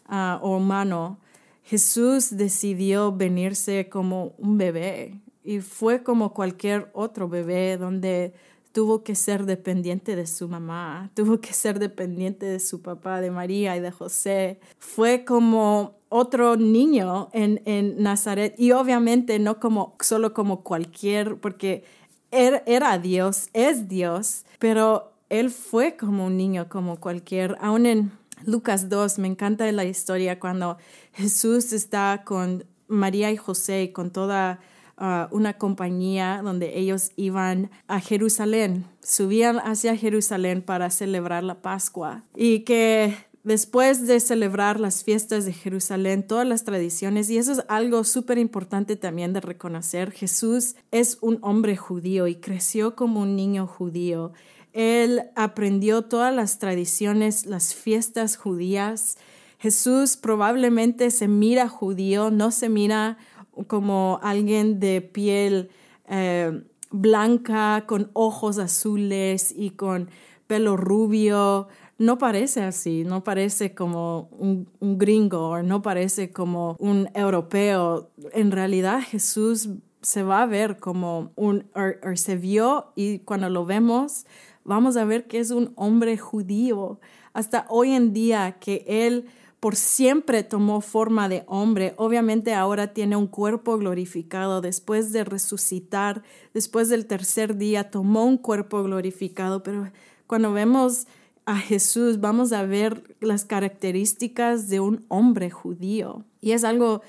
uh, 0.07 0.45
o 0.45 0.57
humano. 0.57 1.17
Jesús 1.63 2.37
decidió 2.37 3.11
venirse 3.11 3.89
como 3.89 4.35
un 4.37 4.59
bebé, 4.59 5.24
y 5.45 5.59
fue 5.61 6.03
como 6.03 6.33
cualquier 6.33 6.89
otro 6.93 7.29
bebé 7.29 7.77
donde 7.77 8.33
tuvo 8.71 9.03
que 9.03 9.15
ser 9.15 9.45
dependiente 9.45 10.17
de 10.17 10.27
su 10.27 10.49
mamá, 10.49 11.09
tuvo 11.13 11.39
que 11.39 11.53
ser 11.53 11.79
dependiente 11.79 12.45
de 12.45 12.59
su 12.59 12.81
papá, 12.81 13.21
de 13.21 13.31
María 13.31 13.77
y 13.77 13.79
de 13.79 13.91
José. 13.91 14.59
Fue 14.79 15.23
como 15.23 15.93
otro 16.09 16.57
niño 16.57 17.29
en, 17.31 17.61
en 17.65 18.01
Nazaret 18.03 18.53
y 18.57 18.71
obviamente 18.71 19.39
no 19.39 19.59
como 19.59 19.95
solo 20.01 20.33
como 20.33 20.61
cualquier, 20.61 21.37
porque 21.37 21.85
era, 22.31 22.63
era 22.65 22.97
Dios, 22.97 23.49
es 23.53 23.87
Dios, 23.87 24.43
pero 24.59 25.13
él 25.29 25.51
fue 25.51 25.95
como 25.95 26.25
un 26.25 26.35
niño, 26.35 26.67
como 26.67 26.99
cualquier, 26.99 27.57
aún 27.61 27.85
en 27.85 28.11
Lucas 28.45 28.89
2, 28.89 29.19
me 29.19 29.27
encanta 29.27 29.71
la 29.71 29.85
historia 29.85 30.39
cuando 30.39 30.77
Jesús 31.13 31.71
está 31.71 32.23
con 32.25 32.65
María 32.87 33.31
y 33.31 33.37
José 33.37 33.83
y 33.83 33.93
con 33.93 34.11
toda 34.11 34.59
una 34.97 35.57
compañía 35.57 36.41
donde 36.43 36.77
ellos 36.79 37.11
iban 37.15 37.69
a 37.87 37.99
Jerusalén, 37.99 38.85
subían 39.01 39.59
hacia 39.59 39.97
Jerusalén 39.97 40.61
para 40.61 40.89
celebrar 40.89 41.43
la 41.43 41.61
Pascua 41.61 42.23
y 42.35 42.59
que 42.59 43.13
después 43.43 44.07
de 44.07 44.19
celebrar 44.19 44.79
las 44.79 45.03
fiestas 45.03 45.45
de 45.45 45.53
Jerusalén, 45.53 46.25
todas 46.25 46.47
las 46.47 46.63
tradiciones, 46.63 47.29
y 47.29 47.37
eso 47.37 47.51
es 47.51 47.61
algo 47.67 48.03
súper 48.03 48.39
importante 48.39 48.95
también 48.95 49.33
de 49.33 49.41
reconocer, 49.41 50.11
Jesús 50.11 50.75
es 50.91 51.19
un 51.21 51.37
hombre 51.41 51.77
judío 51.77 52.27
y 52.27 52.35
creció 52.35 52.95
como 52.95 53.21
un 53.21 53.35
niño 53.35 53.67
judío. 53.67 54.33
Él 54.73 55.23
aprendió 55.35 56.01
todas 56.01 56.33
las 56.35 56.57
tradiciones, 56.57 57.45
las 57.45 57.75
fiestas 57.75 58.35
judías. 58.35 59.17
Jesús 59.59 60.17
probablemente 60.17 61.11
se 61.11 61.27
mira 61.27 61.69
judío, 61.69 62.31
no 62.31 62.51
se 62.51 62.67
mira 62.67 63.17
como 63.67 64.19
alguien 64.21 64.79
de 64.79 65.01
piel 65.01 65.69
eh, 66.07 66.63
blanca, 66.91 67.85
con 67.87 68.09
ojos 68.13 68.57
azules 68.57 69.53
y 69.55 69.71
con 69.71 70.09
pelo 70.47 70.77
rubio. 70.77 71.67
No 71.97 72.17
parece 72.17 72.61
así, 72.61 73.03
no 73.05 73.23
parece 73.23 73.73
como 73.73 74.29
un, 74.31 74.67
gringo 74.97 75.49
o 75.49 75.63
no 75.63 75.81
parece 75.81 76.31
como 76.31 76.75
un 76.79 77.09
europeo. 77.13 78.09
En 78.33 78.51
realidad 78.51 79.01
Jesús 79.01 79.69
se 80.01 80.23
va 80.23 80.41
a 80.41 80.45
ver 80.45 80.77
como 80.77 81.31
un, 81.35 81.65
o 81.73 82.15
se 82.15 82.35
vio 82.35 82.91
y 82.95 83.19
cuando 83.19 83.49
lo 83.49 83.65
vemos, 83.65 84.25
vamos 84.63 84.97
a 84.97 85.05
ver 85.05 85.25
que 85.27 85.39
es 85.39 85.51
un 85.51 85.71
hombre 85.75 86.17
judío. 86.17 86.99
Hasta 87.33 87.65
hoy 87.69 87.91
en 87.91 88.13
día 88.13 88.57
que 88.59 88.85
él 88.87 89.25
por 89.65 89.75
siempre 89.75 90.43
tomó 90.43 90.79
forma 90.79 91.27
de 91.27 91.43
hombre. 91.47 91.95
Obviamente 91.97 92.53
ahora 92.53 92.93
tiene 92.93 93.15
un 93.15 93.25
cuerpo 93.25 93.79
glorificado. 93.79 94.61
Después 94.61 95.11
de 95.11 95.23
resucitar, 95.23 96.21
después 96.53 96.87
del 96.87 97.07
tercer 97.07 97.57
día, 97.57 97.89
tomó 97.89 98.25
un 98.25 98.37
cuerpo 98.37 98.83
glorificado. 98.83 99.63
Pero 99.63 99.91
cuando 100.27 100.53
vemos 100.53 101.07
a 101.47 101.57
Jesús, 101.57 102.19
vamos 102.19 102.53
a 102.53 102.61
ver 102.61 103.15
las 103.21 103.43
características 103.43 104.69
de 104.69 104.81
un 104.81 105.03
hombre 105.07 105.49
judío. 105.49 106.25
Y 106.41 106.51
es 106.51 106.63
algo, 106.63 107.01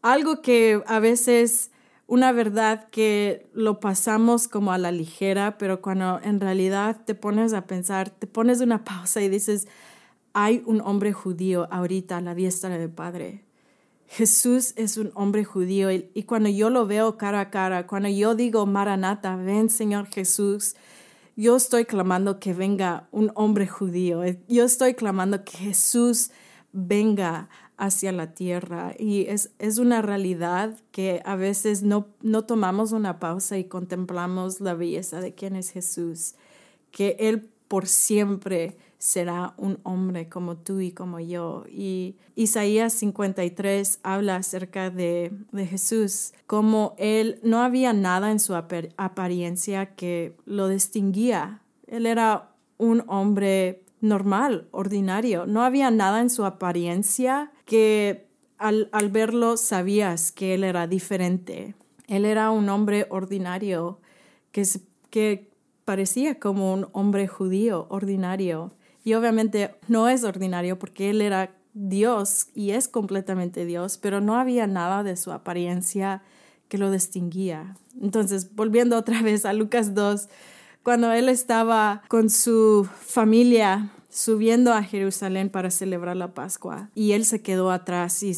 algo 0.00 0.40
que 0.40 0.82
a 0.86 1.00
veces 1.00 1.70
una 2.06 2.32
verdad 2.32 2.88
que 2.88 3.46
lo 3.52 3.78
pasamos 3.78 4.48
como 4.48 4.72
a 4.72 4.78
la 4.78 4.90
ligera, 4.90 5.58
pero 5.58 5.82
cuando 5.82 6.18
en 6.24 6.40
realidad 6.40 7.02
te 7.04 7.14
pones 7.14 7.52
a 7.52 7.66
pensar, 7.66 8.08
te 8.08 8.26
pones 8.26 8.62
una 8.62 8.84
pausa 8.84 9.20
y 9.20 9.28
dices, 9.28 9.68
hay 10.32 10.62
un 10.66 10.80
hombre 10.80 11.12
judío 11.12 11.68
ahorita 11.70 12.18
a 12.18 12.20
la 12.20 12.34
diestra 12.34 12.76
del 12.78 12.90
Padre. 12.90 13.44
Jesús 14.06 14.72
es 14.76 14.96
un 14.96 15.12
hombre 15.14 15.44
judío 15.44 15.90
y, 15.92 16.24
cuando 16.24 16.48
yo 16.48 16.68
lo 16.68 16.86
veo 16.86 17.16
cara 17.16 17.40
a 17.40 17.50
cara, 17.50 17.86
cuando 17.86 18.08
yo 18.08 18.34
digo, 18.34 18.66
Maranata, 18.66 19.36
ven 19.36 19.70
Señor 19.70 20.06
Jesús, 20.06 20.74
yo 21.36 21.56
estoy 21.56 21.84
clamando 21.84 22.40
que 22.40 22.52
venga 22.52 23.08
un 23.12 23.30
hombre 23.36 23.68
judío. 23.68 24.22
Yo 24.48 24.64
estoy 24.64 24.94
clamando 24.94 25.44
que 25.44 25.58
Jesús 25.58 26.32
venga 26.72 27.48
hacia 27.76 28.10
la 28.10 28.34
tierra 28.34 28.94
y 28.98 29.26
es, 29.26 29.52
es 29.58 29.78
una 29.78 30.02
realidad 30.02 30.76
que 30.90 31.22
a 31.24 31.36
veces 31.36 31.82
no, 31.82 32.08
no 32.20 32.44
tomamos 32.44 32.92
una 32.92 33.20
pausa 33.20 33.58
y 33.58 33.64
contemplamos 33.64 34.60
la 34.60 34.74
belleza 34.74 35.20
de 35.20 35.34
quién 35.34 35.56
es 35.56 35.70
Jesús, 35.70 36.34
que 36.90 37.16
Él 37.20 37.48
por 37.68 37.86
siempre 37.86 38.76
será 39.00 39.54
un 39.56 39.80
hombre 39.82 40.28
como 40.28 40.58
tú 40.58 40.80
y 40.80 40.92
como 40.92 41.20
yo. 41.20 41.64
Y 41.66 42.16
Isaías 42.36 42.92
53 42.92 44.00
habla 44.02 44.36
acerca 44.36 44.90
de, 44.90 45.32
de 45.52 45.66
Jesús, 45.66 46.34
como 46.46 46.94
él 46.98 47.40
no 47.42 47.62
había 47.62 47.94
nada 47.94 48.30
en 48.30 48.38
su 48.38 48.54
apariencia 48.54 49.94
que 49.94 50.36
lo 50.44 50.68
distinguía. 50.68 51.62
Él 51.86 52.04
era 52.04 52.50
un 52.76 53.02
hombre 53.06 53.84
normal, 54.02 54.68
ordinario. 54.70 55.46
No 55.46 55.62
había 55.62 55.90
nada 55.90 56.20
en 56.20 56.28
su 56.28 56.44
apariencia 56.44 57.52
que 57.64 58.28
al, 58.58 58.90
al 58.92 59.08
verlo 59.08 59.56
sabías 59.56 60.30
que 60.30 60.52
él 60.52 60.62
era 60.62 60.86
diferente. 60.86 61.74
Él 62.06 62.26
era 62.26 62.50
un 62.50 62.68
hombre 62.68 63.06
ordinario 63.08 63.98
que, 64.52 64.66
que 65.08 65.48
parecía 65.86 66.38
como 66.38 66.74
un 66.74 66.88
hombre 66.92 67.28
judío 67.28 67.86
ordinario. 67.88 68.74
Y 69.04 69.14
obviamente 69.14 69.74
no 69.88 70.08
es 70.08 70.24
ordinario 70.24 70.78
porque 70.78 71.10
él 71.10 71.20
era 71.20 71.54
Dios 71.72 72.48
y 72.54 72.70
es 72.70 72.88
completamente 72.88 73.64
Dios, 73.64 73.98
pero 73.98 74.20
no 74.20 74.36
había 74.36 74.66
nada 74.66 75.02
de 75.02 75.16
su 75.16 75.32
apariencia 75.32 76.22
que 76.68 76.78
lo 76.78 76.90
distinguía. 76.90 77.76
Entonces, 78.00 78.54
volviendo 78.54 78.96
otra 78.96 79.22
vez 79.22 79.44
a 79.44 79.52
Lucas 79.52 79.94
2, 79.94 80.28
cuando 80.82 81.12
él 81.12 81.28
estaba 81.28 82.02
con 82.08 82.30
su 82.30 82.88
familia 83.00 83.90
subiendo 84.08 84.72
a 84.72 84.82
Jerusalén 84.82 85.50
para 85.50 85.70
celebrar 85.70 86.16
la 86.16 86.34
Pascua 86.34 86.90
y 86.94 87.12
él 87.12 87.24
se 87.24 87.42
quedó 87.42 87.70
atrás 87.70 88.22
y 88.22 88.32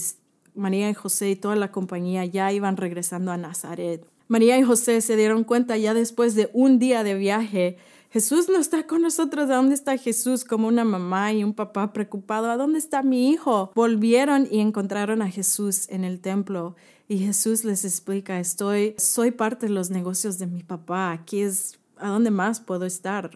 María 0.54 0.90
y 0.90 0.94
José 0.94 1.30
y 1.30 1.36
toda 1.36 1.56
la 1.56 1.72
compañía 1.72 2.24
ya 2.26 2.52
iban 2.52 2.76
regresando 2.76 3.32
a 3.32 3.38
Nazaret. 3.38 4.04
María 4.28 4.58
y 4.58 4.62
José 4.62 5.00
se 5.00 5.16
dieron 5.16 5.44
cuenta 5.44 5.76
ya 5.76 5.94
después 5.94 6.34
de 6.34 6.50
un 6.52 6.78
día 6.78 7.04
de 7.04 7.14
viaje 7.14 7.78
Jesús 8.12 8.50
no 8.50 8.58
está 8.58 8.86
con 8.86 9.00
nosotros. 9.00 9.48
¿A 9.48 9.56
dónde 9.56 9.74
está 9.74 9.96
Jesús? 9.96 10.44
Como 10.44 10.68
una 10.68 10.84
mamá 10.84 11.32
y 11.32 11.44
un 11.44 11.54
papá 11.54 11.94
preocupado. 11.94 12.50
¿A 12.50 12.58
dónde 12.58 12.78
está 12.78 13.02
mi 13.02 13.30
hijo? 13.30 13.72
Volvieron 13.74 14.46
y 14.50 14.60
encontraron 14.60 15.22
a 15.22 15.30
Jesús 15.30 15.88
en 15.88 16.04
el 16.04 16.20
templo. 16.20 16.76
Y 17.08 17.20
Jesús 17.20 17.64
les 17.64 17.86
explica, 17.86 18.38
estoy, 18.38 18.94
soy 18.98 19.30
parte 19.30 19.66
de 19.66 19.72
los 19.72 19.88
negocios 19.88 20.38
de 20.38 20.46
mi 20.46 20.62
papá. 20.62 21.10
Aquí 21.10 21.40
es, 21.40 21.78
¿a 21.96 22.08
dónde 22.08 22.30
más 22.30 22.60
puedo 22.60 22.84
estar? 22.84 23.30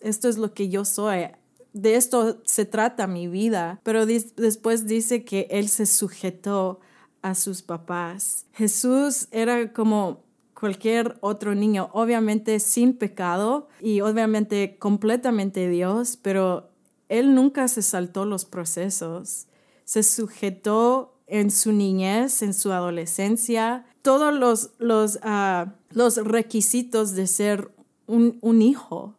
esto 0.00 0.28
es 0.28 0.38
lo 0.38 0.54
que 0.54 0.68
yo 0.68 0.84
soy. 0.84 1.26
De 1.72 1.96
esto 1.96 2.40
se 2.44 2.64
trata 2.64 3.08
mi 3.08 3.26
vida. 3.26 3.80
Pero 3.82 4.06
después 4.06 4.86
dice 4.86 5.24
que 5.24 5.48
él 5.50 5.68
se 5.68 5.84
sujetó 5.84 6.78
a 7.22 7.34
sus 7.34 7.62
papás. 7.62 8.46
Jesús 8.52 9.26
era 9.32 9.72
como 9.72 10.25
cualquier 10.58 11.18
otro 11.20 11.54
niño, 11.54 11.90
obviamente 11.92 12.58
sin 12.60 12.94
pecado 12.94 13.68
y 13.80 14.00
obviamente 14.00 14.76
completamente 14.78 15.68
Dios, 15.68 16.18
pero 16.20 16.70
él 17.08 17.34
nunca 17.34 17.68
se 17.68 17.82
saltó 17.82 18.24
los 18.24 18.44
procesos, 18.44 19.46
se 19.84 20.02
sujetó 20.02 21.14
en 21.26 21.50
su 21.50 21.72
niñez, 21.72 22.42
en 22.42 22.54
su 22.54 22.72
adolescencia, 22.72 23.84
todos 24.02 24.32
los, 24.32 24.70
los, 24.78 25.18
ah, 25.22 25.74
los 25.90 26.16
requisitos 26.16 27.12
de 27.12 27.26
ser 27.26 27.70
un, 28.06 28.38
un 28.40 28.62
hijo. 28.62 29.14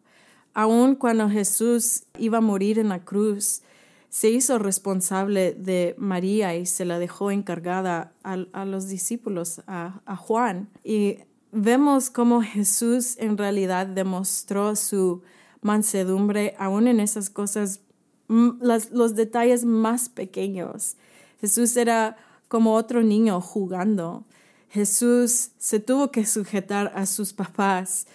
Aun 0.53 0.95
cuando 0.95 1.29
Jesús 1.29 2.05
iba 2.17 2.39
a 2.39 2.41
morir 2.41 2.79
en 2.79 2.89
la 2.89 3.03
cruz, 3.03 3.61
se 4.09 4.29
hizo 4.29 4.57
responsable 4.57 5.53
de 5.53 5.93
María 5.97 6.55
y 6.55 6.65
se 6.65 6.85
la 6.85 6.97
dejó 6.97 7.29
encargada 7.29 8.13
a, 8.23 8.65
los 8.65 8.87
discípulos, 8.87 9.61
a, 9.67 10.01
a, 10.05 10.15
Juan. 10.15 10.69
Y 10.83 11.19
vemos 11.51 12.09
cómo 12.09 12.41
Jesús 12.41 13.17
en 13.17 13.37
realidad 13.37 13.87
demostró 13.87 14.75
su 14.75 15.21
mansedumbre 15.61 16.55
aún 16.57 16.87
en 16.87 16.99
esas 16.99 17.29
cosas, 17.29 17.81
los 18.27 19.15
detalles 19.15 19.65
más 19.65 20.09
pequeños. 20.09 20.97
Jesús 21.39 21.75
era 21.77 22.17
como 22.47 22.73
otro 22.73 23.03
niño 23.03 23.41
jugando. 23.41 24.25
Jesús 24.69 25.51
se 25.57 25.79
tuvo 25.79 26.11
que 26.11 26.25
sujetar 26.25 26.91
a 26.95 27.05
sus 27.05 27.33
papás 27.33 28.07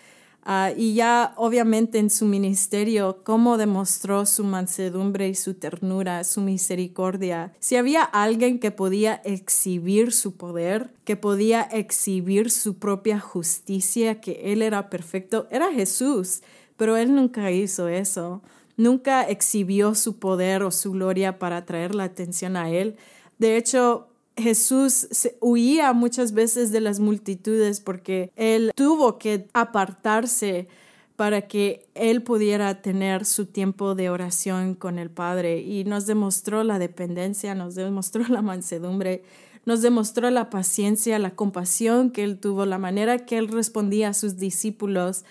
Ah, 0.45 0.73
y 0.77 0.95
ya 0.95 1.35
obviamente 1.37 1.99
en 1.99 2.11
su 2.11 2.27
ministerio, 2.27 3.21
cómo 3.23 3.59
demostró 3.59 4.27
su 4.27 4.43
mansedumbre 4.43 5.29
y 5.29 5.37
su 5.37 5.55
ternura, 5.55 6.25
su 6.25 6.41
misericordia. 6.41 7.53
Si 7.61 7.77
había 7.77 8.03
alguien 8.03 8.59
que 8.59 8.73
podía 8.73 9.21
exhibir 9.25 10.13
su 10.13 10.37
poder, 10.37 10.91
que 11.05 11.17
podía 11.17 11.63
exhibir 11.63 12.51
su 12.51 12.79
propia 12.79 13.21
justicia, 13.21 14.21
que 14.21 14.53
Él 14.53 14.63
era 14.63 14.91
perfecto, 14.91 15.47
era 15.51 15.73
Jesús, 15.73 16.43
pero 16.77 16.97
Él 16.97 17.15
nunca 17.15 17.53
hizo 17.53 17.87
eso. 17.87 18.43
Nunca 18.77 19.23
exhibió 19.23 19.95
su 19.95 20.19
poder 20.19 20.65
o 20.65 20.73
su 20.73 20.91
gloria 20.91 21.39
para 21.39 21.59
atraer 21.59 21.95
la 21.95 22.05
atención 22.05 22.57
a 22.57 22.71
Él. 22.71 22.97
De 23.39 23.57
hecho, 23.57 24.09
Jesús 24.37 25.09
huía 25.41 25.93
muchas 25.93 26.33
veces 26.33 26.73
de 26.73 26.81
las 26.81 27.01
multitudes 27.01 27.81
porque 27.81 28.31
él 28.37 28.73
tuvo 28.75 29.19
que 29.19 29.49
apartarse 29.53 30.69
para 31.17 31.43
que 31.43 31.87
él 31.95 32.23
pudiera 32.23 32.83
tener 32.83 33.25
su 33.25 33.47
tiempo 33.47 33.95
de 33.95 34.11
oración 34.11 34.75
con 34.75 34.99
el 34.99 35.11
Padre. 35.11 35.61
Y 35.61 35.85
nos 35.85 36.07
demostró 36.07 36.65
la 36.65 36.79
dependencia, 36.79 37.55
nos 37.55 37.75
demostró 37.75 38.25
la 38.29 38.43
mansedumbre, 38.43 39.23
nos 39.65 39.83
demostró 39.83 40.31
la 40.31 40.51
paciencia, 40.51 41.19
la 41.19 41.37
compasión 41.37 42.11
que 42.11 42.25
él 42.25 42.39
tuvo, 42.39 42.67
la 42.67 42.79
manera 42.79 43.19
que 43.19 43.39
él 43.39 43.49
respondía 43.49 44.09
a 44.09 44.15
sus 44.15 44.39
discípulos, 44.39 45.25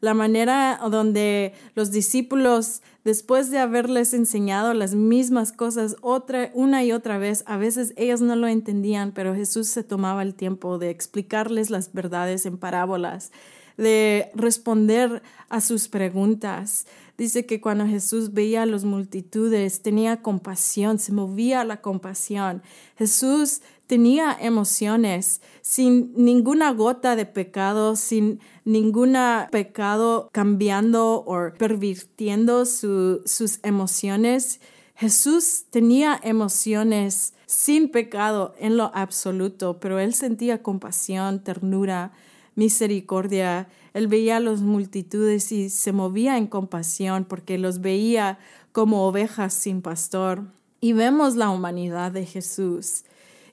la 0.00 0.14
manera 0.14 0.80
donde 0.90 1.52
los 1.74 1.90
discípulos 1.90 2.82
después 3.06 3.52
de 3.52 3.58
haberles 3.58 4.14
enseñado 4.14 4.74
las 4.74 4.96
mismas 4.96 5.52
cosas 5.52 5.94
otra, 6.00 6.50
una 6.54 6.82
y 6.82 6.90
otra 6.90 7.18
vez, 7.18 7.44
a 7.46 7.56
veces 7.56 7.94
ellos 7.96 8.20
no 8.20 8.34
lo 8.34 8.48
entendían, 8.48 9.12
pero 9.12 9.32
Jesús 9.32 9.68
se 9.68 9.84
tomaba 9.84 10.24
el 10.24 10.34
tiempo 10.34 10.76
de 10.78 10.90
explicarles 10.90 11.70
las 11.70 11.92
verdades 11.92 12.46
en 12.46 12.58
parábolas, 12.58 13.30
de 13.76 14.28
responder 14.34 15.22
a 15.48 15.60
sus 15.60 15.86
preguntas. 15.86 16.88
Dice 17.16 17.46
que 17.46 17.60
cuando 17.60 17.86
Jesús 17.86 18.32
veía 18.32 18.62
a 18.62 18.66
las 18.66 18.84
multitudes, 18.84 19.82
tenía 19.82 20.20
compasión, 20.20 20.98
se 20.98 21.12
movía 21.12 21.62
la 21.62 21.80
compasión. 21.80 22.60
Jesús 22.98 23.62
tenía 23.86 24.36
emociones 24.40 25.40
sin 25.62 26.12
ninguna 26.16 26.72
gota 26.72 27.16
de 27.16 27.26
pecado, 27.26 27.96
sin 27.96 28.40
ningún 28.64 29.16
pecado 29.50 30.28
cambiando 30.32 31.24
o 31.26 31.52
pervirtiendo 31.56 32.66
sus 32.66 33.60
emociones. 33.62 34.60
Jesús 34.94 35.66
tenía 35.70 36.18
emociones 36.22 37.34
sin 37.46 37.90
pecado 37.90 38.54
en 38.58 38.76
lo 38.76 38.90
absoluto, 38.94 39.78
pero 39.78 39.98
él 40.00 40.14
sentía 40.14 40.62
compasión, 40.62 41.44
ternura, 41.44 42.12
misericordia. 42.54 43.68
Él 43.94 44.08
veía 44.08 44.38
a 44.38 44.40
las 44.40 44.62
multitudes 44.62 45.52
y 45.52 45.70
se 45.70 45.92
movía 45.92 46.38
en 46.38 46.46
compasión 46.46 47.24
porque 47.24 47.58
los 47.58 47.80
veía 47.80 48.38
como 48.72 49.06
ovejas 49.06 49.54
sin 49.54 49.80
pastor. 49.80 50.44
Y 50.80 50.92
vemos 50.92 51.36
la 51.36 51.50
humanidad 51.50 52.12
de 52.12 52.26
Jesús 52.26 53.04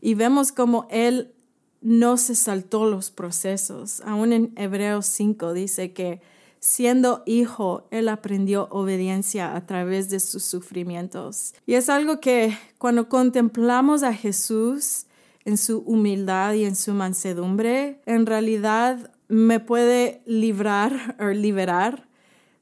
y 0.04 0.16
vemos 0.16 0.52
como 0.52 0.86
Él 0.90 1.34
no 1.80 2.18
se 2.18 2.36
saltó 2.36 2.86
los 2.86 3.10
procesos. 3.10 4.02
Aún 4.06 4.34
en 4.34 4.54
Hebreos 4.58 5.06
5 5.06 5.54
dice 5.54 5.94
que 5.94 6.22
siendo 6.60 7.24
hijo, 7.26 7.88
Él 7.90 8.10
aprendió 8.10 8.68
obediencia 8.70 9.56
a 9.56 9.66
través 9.66 10.10
de 10.10 10.20
sus 10.20 10.44
sufrimientos. 10.44 11.54
Y 11.66 11.76
es 11.76 11.90
algo 11.90 12.20
que 12.20 12.54
cuando 12.80 13.08
contemplamos 13.08 14.04
a 14.04 14.14
Jesús 14.14 15.06
en 15.46 15.58
su 15.58 15.80
humildad 15.80 16.54
y 16.54 16.66
en 16.66 16.76
su 16.76 16.94
mansedumbre, 16.94 18.02
en 18.06 18.26
realidad 18.26 19.10
me 19.30 19.62
puede 19.62 20.22
librar 20.26 21.16
o 21.22 21.28
liberar 21.28 22.10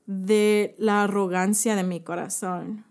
de 0.06 0.76
la 0.78 1.06
arrogancia 1.06 1.76
de 1.76 1.84
mi 1.84 2.02
corazón 2.02 2.91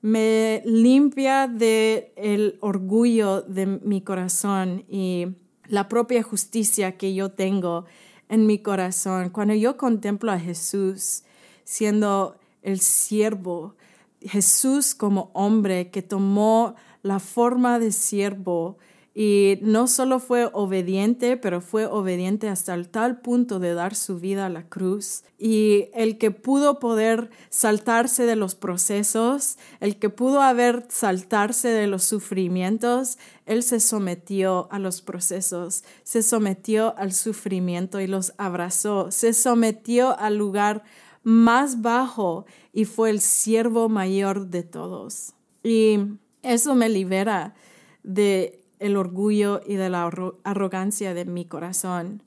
me 0.00 0.62
limpia 0.64 1.48
de 1.48 2.12
el 2.16 2.58
orgullo 2.60 3.42
de 3.42 3.66
mi 3.66 4.00
corazón 4.00 4.84
y 4.88 5.26
la 5.66 5.88
propia 5.88 6.22
justicia 6.22 6.96
que 6.96 7.14
yo 7.14 7.30
tengo 7.30 7.84
en 8.28 8.46
mi 8.46 8.58
corazón. 8.58 9.30
Cuando 9.30 9.54
yo 9.54 9.76
contemplo 9.76 10.30
a 10.30 10.38
Jesús 10.38 11.24
siendo 11.64 12.36
el 12.62 12.80
siervo, 12.80 13.74
Jesús 14.20 14.94
como 14.94 15.30
hombre 15.34 15.90
que 15.90 16.02
tomó 16.02 16.74
la 17.02 17.20
forma 17.20 17.78
de 17.78 17.92
siervo 17.92 18.78
y 19.20 19.58
no 19.62 19.88
solo 19.88 20.20
fue 20.20 20.48
obediente, 20.52 21.36
pero 21.36 21.60
fue 21.60 21.86
obediente 21.86 22.48
hasta 22.48 22.72
el 22.74 22.88
tal 22.88 23.20
punto 23.20 23.58
de 23.58 23.74
dar 23.74 23.96
su 23.96 24.20
vida 24.20 24.46
a 24.46 24.48
la 24.48 24.68
cruz. 24.68 25.24
Y 25.36 25.86
el 25.92 26.18
que 26.18 26.30
pudo 26.30 26.78
poder 26.78 27.28
saltarse 27.50 28.26
de 28.26 28.36
los 28.36 28.54
procesos, 28.54 29.58
el 29.80 29.98
que 29.98 30.08
pudo 30.08 30.40
haber 30.40 30.86
saltarse 30.88 31.66
de 31.66 31.88
los 31.88 32.04
sufrimientos, 32.04 33.18
él 33.44 33.64
se 33.64 33.80
sometió 33.80 34.68
a 34.70 34.78
los 34.78 35.02
procesos, 35.02 35.82
se 36.04 36.22
sometió 36.22 36.96
al 36.96 37.12
sufrimiento 37.12 38.00
y 38.00 38.06
los 38.06 38.34
abrazó, 38.38 39.10
se 39.10 39.32
sometió 39.32 40.16
al 40.16 40.36
lugar 40.36 40.84
más 41.24 41.82
bajo 41.82 42.46
y 42.72 42.84
fue 42.84 43.10
el 43.10 43.20
siervo 43.20 43.88
mayor 43.88 44.46
de 44.46 44.62
todos. 44.62 45.32
Y 45.64 45.98
eso 46.44 46.76
me 46.76 46.88
libera 46.88 47.56
de 48.04 48.58
el 48.78 48.96
orgullo 48.96 49.60
y 49.66 49.74
de 49.74 49.90
la 49.90 50.10
arrogancia 50.44 51.14
de 51.14 51.24
mi 51.24 51.44
corazón, 51.44 52.22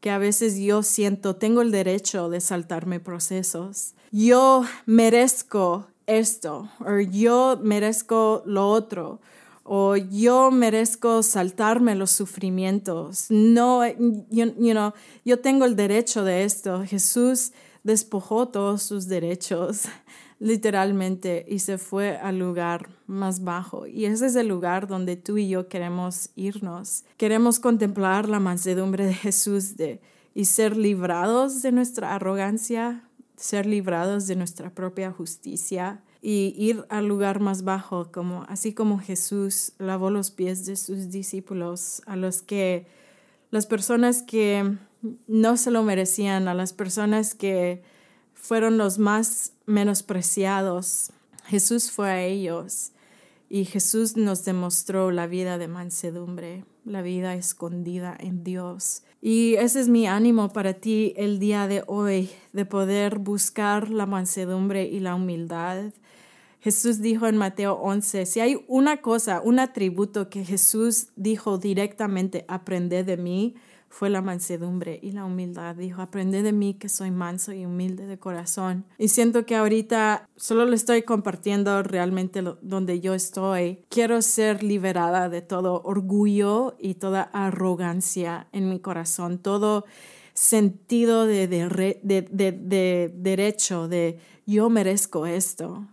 que 0.00 0.10
a 0.10 0.18
veces 0.18 0.58
yo 0.58 0.82
siento 0.82 1.36
tengo 1.36 1.62
el 1.62 1.70
derecho 1.70 2.30
de 2.30 2.40
saltarme 2.40 3.00
procesos. 3.00 3.94
Yo 4.10 4.64
merezco 4.86 5.88
esto, 6.06 6.68
o 6.80 6.98
yo 7.00 7.58
merezco 7.62 8.42
lo 8.46 8.68
otro, 8.68 9.20
o 9.62 9.96
yo 9.96 10.50
merezco 10.50 11.22
saltarme 11.22 11.94
los 11.94 12.10
sufrimientos. 12.10 13.26
No, 13.30 13.86
you, 13.86 14.52
know, 14.54 14.92
yo 15.24 15.38
tengo 15.38 15.64
el 15.64 15.76
derecho 15.76 16.24
de 16.24 16.44
esto. 16.44 16.82
Jesús 16.84 17.52
despojó 17.84 18.48
todos 18.48 18.82
sus 18.82 19.06
derechos, 19.06 19.82
literalmente, 20.40 21.44
y 21.46 21.60
se 21.60 21.78
fue 21.78 22.16
al 22.16 22.38
lugar 22.38 22.88
más 23.06 23.44
bajo. 23.44 23.86
Y 23.86 24.06
ese 24.06 24.26
es 24.26 24.34
el 24.36 24.48
lugar 24.48 24.88
donde 24.88 25.16
tú 25.16 25.36
y 25.36 25.48
yo 25.48 25.68
queremos 25.68 26.30
irnos. 26.34 27.04
Queremos 27.18 27.60
contemplar 27.60 28.28
la 28.28 28.40
mansedumbre 28.40 29.04
de 29.04 29.14
Jesús 29.14 29.76
de, 29.76 30.00
y 30.34 30.46
ser 30.46 30.76
librados 30.76 31.60
de 31.62 31.72
nuestra 31.72 32.14
arrogancia, 32.14 33.04
ser 33.36 33.66
librados 33.66 34.26
de 34.26 34.36
nuestra 34.36 34.70
propia 34.74 35.12
justicia 35.12 36.02
y 36.22 36.54
ir 36.56 36.84
al 36.88 37.06
lugar 37.06 37.40
más 37.40 37.62
bajo, 37.62 38.10
como 38.10 38.44
así 38.48 38.72
como 38.72 38.98
Jesús 38.98 39.72
lavó 39.78 40.10
los 40.10 40.30
pies 40.30 40.64
de 40.64 40.76
sus 40.76 41.10
discípulos, 41.10 42.02
a 42.06 42.16
los 42.16 42.40
que 42.42 42.86
las 43.50 43.66
personas 43.66 44.22
que 44.22 44.76
no 45.26 45.56
se 45.56 45.70
lo 45.70 45.82
merecían, 45.82 46.48
a 46.48 46.54
las 46.54 46.72
personas 46.72 47.34
que 47.34 47.82
fueron 48.40 48.78
los 48.78 48.98
más 48.98 49.52
menospreciados. 49.66 51.12
Jesús 51.46 51.90
fue 51.90 52.08
a 52.08 52.22
ellos 52.22 52.92
y 53.48 53.64
Jesús 53.64 54.16
nos 54.16 54.44
demostró 54.44 55.10
la 55.10 55.26
vida 55.26 55.58
de 55.58 55.68
mansedumbre, 55.68 56.64
la 56.84 57.02
vida 57.02 57.34
escondida 57.34 58.16
en 58.18 58.44
Dios. 58.44 59.02
Y 59.20 59.54
ese 59.56 59.80
es 59.80 59.88
mi 59.88 60.06
ánimo 60.06 60.52
para 60.52 60.74
ti 60.74 61.12
el 61.16 61.38
día 61.38 61.66
de 61.66 61.82
hoy, 61.86 62.30
de 62.52 62.64
poder 62.64 63.18
buscar 63.18 63.90
la 63.90 64.06
mansedumbre 64.06 64.84
y 64.84 65.00
la 65.00 65.14
humildad. 65.14 65.92
Jesús 66.60 67.00
dijo 67.00 67.26
en 67.26 67.36
Mateo 67.36 67.74
11, 67.74 68.24
si 68.24 68.40
hay 68.40 68.64
una 68.68 68.98
cosa, 68.98 69.40
un 69.42 69.58
atributo 69.58 70.30
que 70.30 70.44
Jesús 70.44 71.08
dijo 71.16 71.58
directamente, 71.58 72.44
aprende 72.48 73.02
de 73.02 73.16
mí, 73.16 73.54
fue 73.90 74.08
la 74.08 74.22
mansedumbre 74.22 75.00
y 75.02 75.10
la 75.10 75.24
humildad. 75.24 75.74
Dijo, 75.74 76.00
aprende 76.00 76.42
de 76.42 76.52
mí 76.52 76.74
que 76.74 76.88
soy 76.88 77.10
manso 77.10 77.52
y 77.52 77.66
humilde 77.66 78.06
de 78.06 78.18
corazón. 78.18 78.86
Y 78.96 79.08
siento 79.08 79.44
que 79.44 79.56
ahorita 79.56 80.28
solo 80.36 80.64
le 80.64 80.76
estoy 80.76 81.02
compartiendo 81.02 81.82
realmente 81.82 82.42
donde 82.62 83.00
yo 83.00 83.14
estoy. 83.14 83.80
Quiero 83.88 84.22
ser 84.22 84.62
liberada 84.62 85.28
de 85.28 85.42
todo 85.42 85.82
orgullo 85.84 86.76
y 86.78 86.94
toda 86.94 87.22
arrogancia 87.22 88.46
en 88.52 88.70
mi 88.70 88.78
corazón, 88.78 89.38
todo 89.38 89.84
sentido 90.34 91.26
de, 91.26 91.48
de 91.48 93.12
derecho, 93.14 93.88
de 93.88 94.18
yo 94.46 94.70
merezco 94.70 95.26
esto, 95.26 95.86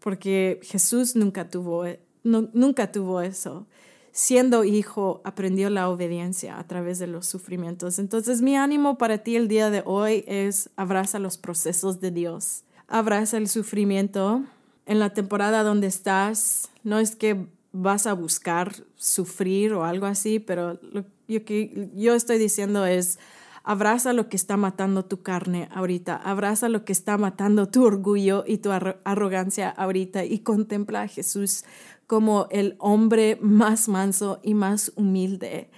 porque 0.00 0.58
Jesús 0.64 1.14
nunca 1.14 1.48
tuvo, 1.48 1.84
nunca 2.24 2.90
tuvo 2.90 3.20
eso 3.20 3.68
siendo 4.14 4.62
hijo, 4.62 5.20
aprendió 5.24 5.70
la 5.70 5.90
obediencia 5.90 6.60
a 6.60 6.66
través 6.68 7.00
de 7.00 7.08
los 7.08 7.26
sufrimientos. 7.26 7.98
Entonces 7.98 8.42
mi 8.42 8.56
ánimo 8.56 8.96
para 8.96 9.18
ti 9.18 9.34
el 9.34 9.48
día 9.48 9.70
de 9.70 9.82
hoy 9.84 10.24
es 10.28 10.70
abraza 10.76 11.18
los 11.18 11.36
procesos 11.36 12.00
de 12.00 12.12
Dios, 12.12 12.62
abraza 12.86 13.36
el 13.36 13.48
sufrimiento. 13.48 14.44
En 14.86 15.00
la 15.00 15.10
temporada 15.10 15.64
donde 15.64 15.88
estás, 15.88 16.68
no 16.84 16.98
es 16.98 17.16
que 17.16 17.46
vas 17.72 18.06
a 18.06 18.12
buscar 18.12 18.72
sufrir 18.94 19.72
o 19.72 19.84
algo 19.84 20.06
así, 20.06 20.38
pero 20.38 20.78
lo 20.92 21.04
que 21.26 21.90
yo 21.94 22.14
estoy 22.14 22.38
diciendo 22.38 22.86
es, 22.86 23.18
abraza 23.64 24.12
lo 24.12 24.28
que 24.28 24.36
está 24.36 24.56
matando 24.56 25.06
tu 25.06 25.22
carne 25.22 25.68
ahorita, 25.72 26.16
abraza 26.16 26.68
lo 26.68 26.84
que 26.84 26.92
está 26.92 27.16
matando 27.16 27.66
tu 27.66 27.84
orgullo 27.84 28.44
y 28.46 28.58
tu 28.58 28.70
arrogancia 28.70 29.70
ahorita 29.70 30.24
y 30.24 30.40
contempla 30.40 31.02
a 31.02 31.08
Jesús 31.08 31.64
como 32.06 32.46
el 32.50 32.76
hombre 32.78 33.38
más 33.40 33.88
manso 33.88 34.40
y 34.42 34.54
más 34.54 34.92
humilde, 34.96 35.70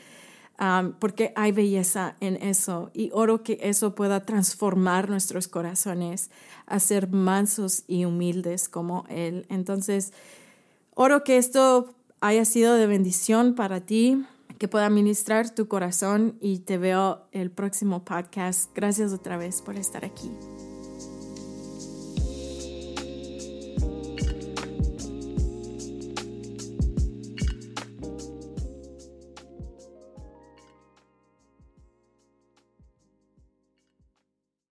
um, 0.60 0.92
porque 0.98 1.32
hay 1.36 1.52
belleza 1.52 2.16
en 2.20 2.36
eso 2.36 2.90
y 2.94 3.10
oro 3.12 3.42
que 3.42 3.58
eso 3.62 3.94
pueda 3.94 4.24
transformar 4.24 5.08
nuestros 5.08 5.48
corazones 5.48 6.30
a 6.66 6.80
ser 6.80 7.10
mansos 7.10 7.84
y 7.86 8.04
humildes 8.04 8.68
como 8.68 9.04
Él. 9.08 9.46
Entonces, 9.48 10.12
oro 10.94 11.24
que 11.24 11.36
esto 11.38 11.94
haya 12.20 12.44
sido 12.44 12.74
de 12.74 12.86
bendición 12.86 13.54
para 13.54 13.80
ti, 13.80 14.24
que 14.58 14.68
pueda 14.68 14.88
ministrar 14.90 15.54
tu 15.54 15.68
corazón 15.68 16.36
y 16.40 16.60
te 16.60 16.78
veo 16.78 17.26
el 17.32 17.50
próximo 17.50 18.04
podcast. 18.04 18.70
Gracias 18.74 19.12
otra 19.12 19.36
vez 19.36 19.62
por 19.62 19.76
estar 19.76 20.04
aquí. 20.04 20.30